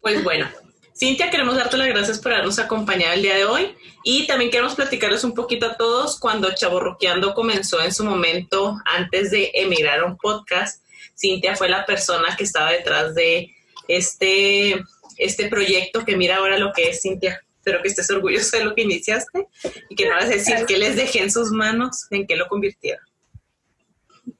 Pues 0.00 0.22
bueno, 0.22 0.48
Cintia, 0.96 1.30
queremos 1.30 1.56
darte 1.56 1.76
las 1.76 1.88
gracias 1.88 2.18
por 2.18 2.32
habernos 2.32 2.58
acompañado 2.58 3.12
el 3.14 3.22
día 3.22 3.34
de 3.34 3.44
hoy 3.44 3.74
y 4.02 4.26
también 4.26 4.50
queremos 4.50 4.74
platicarles 4.74 5.24
un 5.24 5.34
poquito 5.34 5.66
a 5.66 5.76
todos 5.76 6.18
cuando 6.18 6.54
Chaborroqueando 6.54 7.34
comenzó 7.34 7.82
en 7.82 7.92
su 7.92 8.02
momento 8.02 8.78
antes 8.86 9.30
de 9.30 9.50
emigrar 9.54 10.00
a 10.00 10.06
un 10.06 10.16
podcast. 10.16 10.82
Cintia 11.18 11.54
fue 11.54 11.68
la 11.68 11.84
persona 11.84 12.34
que 12.36 12.44
estaba 12.44 12.70
detrás 12.70 13.14
de 13.14 13.54
este, 13.88 14.82
este 15.16 15.48
proyecto 15.48 16.04
que 16.04 16.16
mira 16.16 16.36
ahora 16.36 16.58
lo 16.58 16.72
que 16.72 16.90
es 16.90 17.02
Cintia. 17.02 17.40
Espero 17.58 17.82
que 17.82 17.88
estés 17.88 18.10
orgulloso 18.10 18.56
de 18.56 18.64
lo 18.64 18.74
que 18.74 18.82
iniciaste 18.82 19.48
y 19.88 19.96
que 19.96 20.08
no 20.08 20.14
vas 20.14 20.26
a 20.26 20.28
decir 20.28 20.66
que 20.66 20.78
les 20.78 20.94
dejé 20.94 21.22
en 21.22 21.32
sus 21.32 21.50
manos, 21.50 22.06
en 22.10 22.26
qué 22.26 22.36
lo 22.36 22.46
convirtieron. 22.46 23.04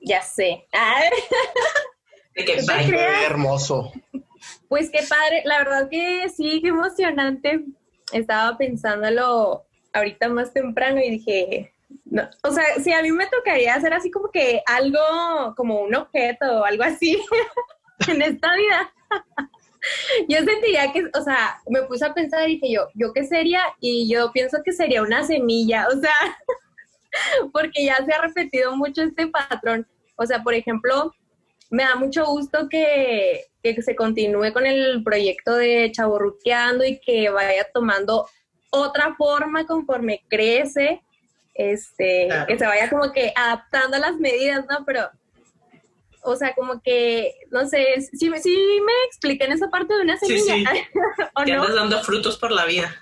Ya 0.01 0.23
sé. 0.23 0.67
Ah, 0.73 1.03
De 2.35 2.45
que 2.45 2.65
hermoso. 3.25 3.93
Pues 4.69 4.91
qué 4.91 5.01
padre, 5.09 5.43
la 5.45 5.59
verdad 5.59 5.89
que 5.91 6.29
sí, 6.29 6.61
qué 6.63 6.69
emocionante. 6.69 7.65
Estaba 8.13 8.57
pensándolo 8.57 9.65
ahorita 9.93 10.29
más 10.29 10.53
temprano 10.53 11.01
y 11.01 11.11
dije, 11.11 11.73
no, 12.05 12.29
o 12.43 12.53
sea, 12.53 12.65
si 12.83 12.93
a 12.93 13.03
mí 13.03 13.11
me 13.11 13.27
tocaría 13.27 13.75
hacer 13.75 13.93
así 13.93 14.11
como 14.11 14.31
que 14.31 14.63
algo, 14.67 15.55
como 15.57 15.81
un 15.81 15.95
objeto 15.95 16.61
o 16.61 16.65
algo 16.65 16.85
así 16.85 17.21
en 18.09 18.23
esta 18.23 18.55
vida, 18.55 18.93
yo 20.29 20.39
sentiría 20.39 20.93
que, 20.93 21.05
o 21.15 21.23
sea, 21.23 21.61
me 21.69 21.83
puse 21.83 22.05
a 22.05 22.15
pensar 22.15 22.49
y 22.49 22.55
dije 22.55 22.73
yo, 22.73 22.89
¿yo 22.95 23.13
qué 23.13 23.25
sería? 23.25 23.61
Y 23.81 24.09
yo 24.09 24.33
pienso 24.33 24.59
que 24.65 24.73
sería 24.73 25.03
una 25.03 25.25
semilla, 25.25 25.87
o 25.89 26.01
sea, 26.01 26.13
porque 27.53 27.85
ya 27.85 27.97
se 28.05 28.13
ha 28.13 28.23
repetido 28.23 28.77
mucho 28.77 29.03
este 29.03 29.27
patrón. 29.29 29.87
O 30.17 30.27
sea, 30.27 30.43
por 30.43 30.55
ejemplo, 30.55 31.15
me 31.71 31.83
da 31.83 31.97
mucho 31.97 32.25
gusto 32.27 32.69
que, 32.69 33.45
que 33.63 33.83
se 33.83 33.97
continúe 33.97 34.53
con 34.53 34.67
el 34.67 35.03
proyecto 35.03 35.55
de 35.55 35.91
Chaborruqueando 35.93 36.85
y 36.85 37.01
que 37.01 37.29
vaya 37.31 37.67
tomando 37.73 38.27
otra 38.71 39.15
forma 39.17 39.67
conforme 39.67 40.25
crece, 40.29 41.03
este, 41.55 42.27
Claro. 42.29 42.47
que 42.47 42.59
se 42.59 42.67
vaya 42.67 42.91
como 42.91 43.13
que 43.13 43.33
adaptando 43.35 43.97
a 43.97 44.01
las 44.01 44.17
medidas, 44.17 44.65
¿no? 44.69 44.85
Pero, 44.85 45.09
o 46.31 46.37
sea, 46.37 46.55
como 46.55 46.81
que, 46.83 47.35
no 47.51 47.67
sé, 47.69 47.87
sí, 48.13 48.29
me- 48.31 48.41
sí 48.41 48.57
me 48.85 48.93
expliqué 49.07 49.45
en 49.45 49.53
esa 49.53 49.69
parte 49.69 49.95
de 49.95 50.03
una 50.03 50.17
Sí, 50.19 50.39
semilla, 50.39 50.73
sí. 50.73 50.81
¿o 51.37 51.45
Que 51.45 51.53
no? 51.53 51.63
andas 51.63 51.75
dando 51.77 52.01
frutos 52.03 52.39
por 52.39 52.53
la 52.53 52.65
vida. 52.67 52.95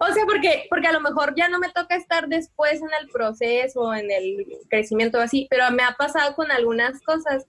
O 0.00 0.06
sea, 0.12 0.24
porque, 0.24 0.66
porque 0.70 0.86
a 0.88 0.92
lo 0.92 1.00
mejor 1.00 1.34
ya 1.36 1.48
no 1.48 1.58
me 1.58 1.68
toca 1.70 1.96
estar 1.96 2.28
después 2.28 2.80
en 2.80 2.88
el 3.00 3.08
proceso, 3.08 3.92
en 3.94 4.10
el 4.10 4.46
crecimiento 4.70 5.18
así, 5.20 5.46
pero 5.50 5.70
me 5.70 5.82
ha 5.82 5.92
pasado 5.98 6.34
con 6.34 6.50
algunas 6.50 7.00
cosas 7.02 7.46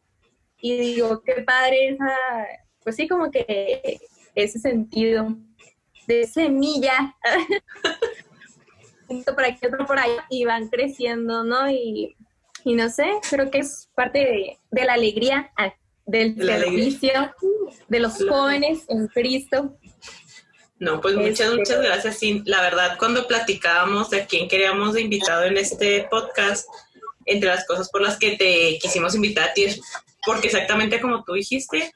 y 0.60 0.78
digo, 0.78 1.22
qué 1.24 1.44
padre 1.44 1.90
esa, 1.90 2.18
pues 2.84 2.96
sí, 2.96 3.08
como 3.08 3.30
que 3.32 4.00
ese 4.36 4.60
sentido 4.60 5.28
de 6.08 6.26
semilla, 6.28 7.16
un 9.08 9.24
por 9.24 9.44
aquí, 9.44 9.66
otro 9.66 9.86
por 9.86 10.00
allá, 10.00 10.26
y 10.30 10.46
van 10.46 10.68
creciendo, 10.70 11.44
¿no? 11.44 11.70
Y, 11.70 12.16
y 12.66 12.74
no 12.76 12.90
sé, 12.90 13.06
creo 13.30 13.50
que 13.52 13.60
es 13.60 13.90
parte 13.96 14.20
de, 14.20 14.60
de 14.72 14.86
la 14.86 14.94
alegría, 14.94 15.52
ah, 15.58 15.74
del 16.06 16.36
De 16.36 16.44
la 16.46 16.56
alegría. 16.56 16.84
servicio, 16.84 17.36
de 17.88 18.00
los 18.00 18.14
jóvenes 18.28 18.84
en 18.90 19.08
Cristo. 19.08 19.78
No, 20.80 21.00
pues 21.00 21.16
muchas, 21.16 21.40
Este- 21.48 21.56
muchas 21.58 21.82
gracias. 21.82 22.18
Sí, 22.20 22.42
la 22.46 22.62
verdad, 22.62 22.98
cuando 22.98 23.28
platicábamos 23.28 24.10
de 24.10 24.26
quién 24.26 24.50
queríamos 24.50 24.94
de 24.94 25.02
invitado 25.02 25.46
en 25.46 25.58
este 25.58 26.08
podcast, 26.10 26.68
entre 27.26 27.50
las 27.50 27.66
cosas 27.66 27.90
por 27.90 28.02
las 28.02 28.18
que 28.18 28.36
te 28.36 28.78
quisimos 28.82 29.16
invitar 29.16 29.50
a 29.50 29.54
ti 29.54 29.64
es 29.64 29.80
porque 30.26 30.48
exactamente 30.48 31.00
como 31.00 31.24
tú 31.24 31.34
dijiste, 31.34 31.94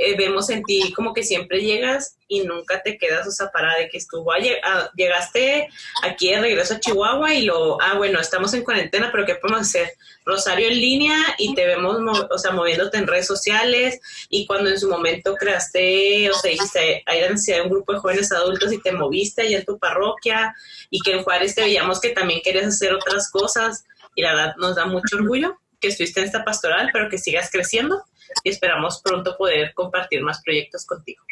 eh, 0.00 0.16
vemos 0.16 0.50
en 0.50 0.62
ti 0.64 0.92
como 0.94 1.12
que 1.12 1.22
siempre 1.22 1.60
llegas 1.60 2.16
y 2.28 2.42
nunca 2.42 2.80
te 2.82 2.96
quedas, 2.96 3.26
o 3.26 3.30
sea, 3.30 3.50
para 3.50 3.76
de 3.76 3.88
que 3.88 3.98
estuvo, 3.98 4.32
ayer, 4.32 4.60
ah, 4.64 4.88
llegaste 4.96 5.68
aquí 6.02 6.30
de 6.30 6.40
regreso 6.40 6.74
a 6.74 6.80
Chihuahua 6.80 7.34
y 7.34 7.42
lo, 7.42 7.80
ah, 7.82 7.94
bueno, 7.96 8.20
estamos 8.20 8.54
en 8.54 8.62
cuarentena, 8.64 9.10
pero 9.12 9.26
¿qué 9.26 9.34
podemos 9.34 9.62
hacer? 9.62 9.92
Rosario 10.24 10.68
en 10.68 10.80
línea 10.80 11.16
y 11.38 11.54
te 11.54 11.66
vemos, 11.66 12.00
mo- 12.00 12.28
o 12.30 12.38
sea, 12.38 12.52
moviéndote 12.52 12.98
en 12.98 13.06
redes 13.06 13.26
sociales 13.26 14.00
y 14.28 14.46
cuando 14.46 14.70
en 14.70 14.78
su 14.78 14.88
momento 14.88 15.34
creaste, 15.34 16.30
o 16.30 16.34
sea, 16.34 16.50
dijiste, 16.50 17.02
hay 17.06 17.20
la 17.20 17.28
de 17.28 17.62
un 17.62 17.70
grupo 17.70 17.92
de 17.92 17.98
jóvenes 17.98 18.30
adultos 18.32 18.72
y 18.72 18.80
te 18.80 18.92
moviste 18.92 19.42
allá 19.42 19.58
en 19.58 19.64
tu 19.64 19.78
parroquia 19.78 20.54
y 20.90 21.00
que 21.00 21.12
en 21.12 21.22
Juárez 21.22 21.54
te 21.54 21.62
veíamos 21.62 22.00
que 22.00 22.10
también 22.10 22.40
querías 22.42 22.66
hacer 22.66 22.92
otras 22.94 23.30
cosas 23.30 23.84
y 24.14 24.22
la 24.22 24.34
verdad 24.34 24.54
nos 24.58 24.76
da 24.76 24.86
mucho 24.86 25.16
orgullo 25.16 25.58
que 25.80 25.88
estuviste 25.88 26.20
en 26.20 26.26
esta 26.26 26.44
pastoral, 26.44 26.90
pero 26.92 27.08
que 27.08 27.18
sigas 27.18 27.50
creciendo 27.50 28.04
y 28.44 28.50
esperamos 28.50 29.00
pronto 29.02 29.36
poder 29.36 29.72
compartir 29.74 30.22
más 30.22 30.42
proyectos 30.42 30.86
contigo. 30.86 31.22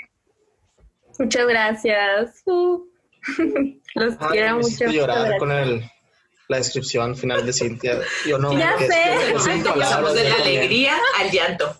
Muchas 1.18 1.46
gracias. 1.46 2.42
Uh. 2.46 2.84
Los 3.94 4.14
Ay, 4.20 4.28
quiero 4.30 4.56
me 4.56 4.62
mucho. 4.62 4.86
llorar 4.86 5.18
gracias. 5.18 5.38
con 5.38 5.52
el, 5.52 5.90
la 6.48 6.56
descripción 6.56 7.16
final 7.16 7.44
de 7.44 7.52
Cintia. 7.52 8.00
Yo 8.26 8.38
no. 8.38 8.56
Ya 8.58 8.76
sé. 8.78 9.34
Pasamos 9.64 10.14
de 10.14 10.28
la 10.28 10.36
alegría 10.36 10.96
al 11.18 11.30
llanto. 11.30 11.76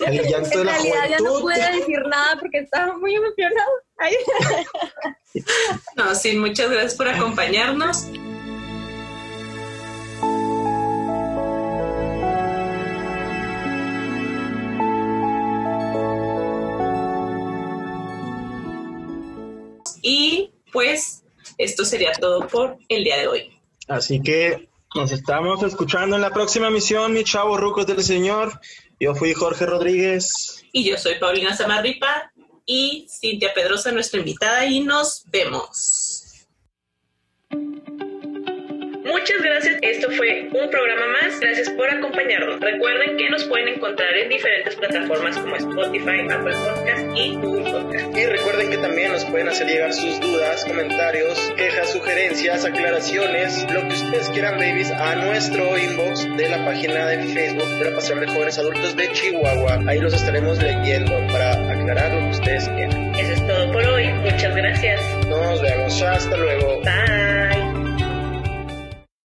El 0.00 0.22
llanto 0.26 0.48
de 0.48 0.60
En 0.60 0.66
la 0.66 0.72
realidad 0.72 1.08
ya 1.10 1.18
no 1.18 1.40
pude 1.40 1.72
decir 1.72 2.02
nada 2.08 2.36
porque 2.40 2.58
estaba 2.58 2.96
muy 2.96 3.14
emocionada. 3.14 3.68
Ay. 3.98 4.14
No, 5.96 6.14
sí, 6.14 6.36
muchas 6.36 6.70
gracias 6.70 6.94
por 6.94 7.08
acompañarnos. 7.08 8.06
Y 20.02 20.52
pues 20.72 21.22
esto 21.58 21.84
sería 21.84 22.12
todo 22.12 22.46
por 22.48 22.76
el 22.88 23.04
día 23.04 23.16
de 23.18 23.28
hoy. 23.28 23.58
Así 23.88 24.20
que 24.20 24.68
nos 24.94 25.12
estamos 25.12 25.62
escuchando 25.62 26.16
en 26.16 26.22
la 26.22 26.32
próxima 26.32 26.68
misión, 26.68 27.12
mi 27.12 27.24
chavo 27.24 27.56
rucos 27.56 27.86
del 27.86 28.02
Señor. 28.02 28.60
Yo 29.00 29.14
fui 29.14 29.32
Jorge 29.32 29.64
Rodríguez. 29.64 30.64
Y 30.72 30.84
yo 30.84 30.98
soy 30.98 31.14
Paulina 31.18 31.56
Samarripa 31.56 32.32
y 32.66 33.06
Cintia 33.08 33.54
Pedrosa, 33.54 33.90
nuestra 33.92 34.20
invitada, 34.20 34.66
y 34.66 34.80
nos 34.80 35.24
vemos. 35.30 36.46
Muchas 39.12 39.42
gracias. 39.42 39.76
Esto 39.82 40.10
fue 40.10 40.48
un 40.50 40.70
programa 40.70 41.06
más. 41.08 41.38
Gracias 41.38 41.68
por 41.68 41.86
acompañarnos. 41.90 42.58
Recuerden 42.60 43.18
que 43.18 43.28
nos 43.28 43.44
pueden 43.44 43.68
encontrar 43.68 44.16
en 44.16 44.30
diferentes 44.30 44.74
plataformas 44.74 45.36
como 45.36 45.54
Spotify, 45.54 46.20
Apple 46.30 46.54
Podcast 46.54 47.04
y 47.14 47.34
Google 47.36 47.70
Podcast. 47.70 48.16
Y 48.16 48.24
recuerden 48.24 48.70
que 48.70 48.78
también 48.78 49.12
nos 49.12 49.26
pueden 49.26 49.48
hacer 49.48 49.66
llegar 49.66 49.92
sus 49.92 50.18
dudas, 50.18 50.64
comentarios, 50.64 51.52
quejas, 51.58 51.92
sugerencias, 51.92 52.64
aclaraciones, 52.64 53.70
lo 53.70 53.82
que 53.82 53.94
ustedes 53.94 54.30
quieran, 54.30 54.56
babies, 54.56 54.90
a 54.90 55.14
nuestro 55.16 55.76
inbox 55.78 56.34
de 56.38 56.48
la 56.48 56.64
página 56.64 57.06
de 57.08 57.22
Facebook 57.24 57.68
de 57.68 57.90
la 57.90 57.94
Pastoral 57.94 58.26
de 58.26 58.32
Jóvenes 58.32 58.58
Adultos 58.58 58.96
de 58.96 59.12
Chihuahua. 59.12 59.80
Ahí 59.88 59.98
los 59.98 60.14
estaremos 60.14 60.56
leyendo 60.62 61.12
para 61.26 61.52
aclarar 61.70 62.14
lo 62.14 62.20
que 62.20 62.30
ustedes 62.30 62.66
quieran. 62.70 63.14
Eso 63.14 63.32
es 63.34 63.46
todo 63.46 63.72
por 63.72 63.84
hoy. 63.84 64.08
Muchas 64.08 64.56
gracias. 64.56 65.02
Nos 65.28 65.60
vemos. 65.60 66.00
Hasta 66.00 66.36
luego. 66.38 66.80
Bye. 66.80 67.51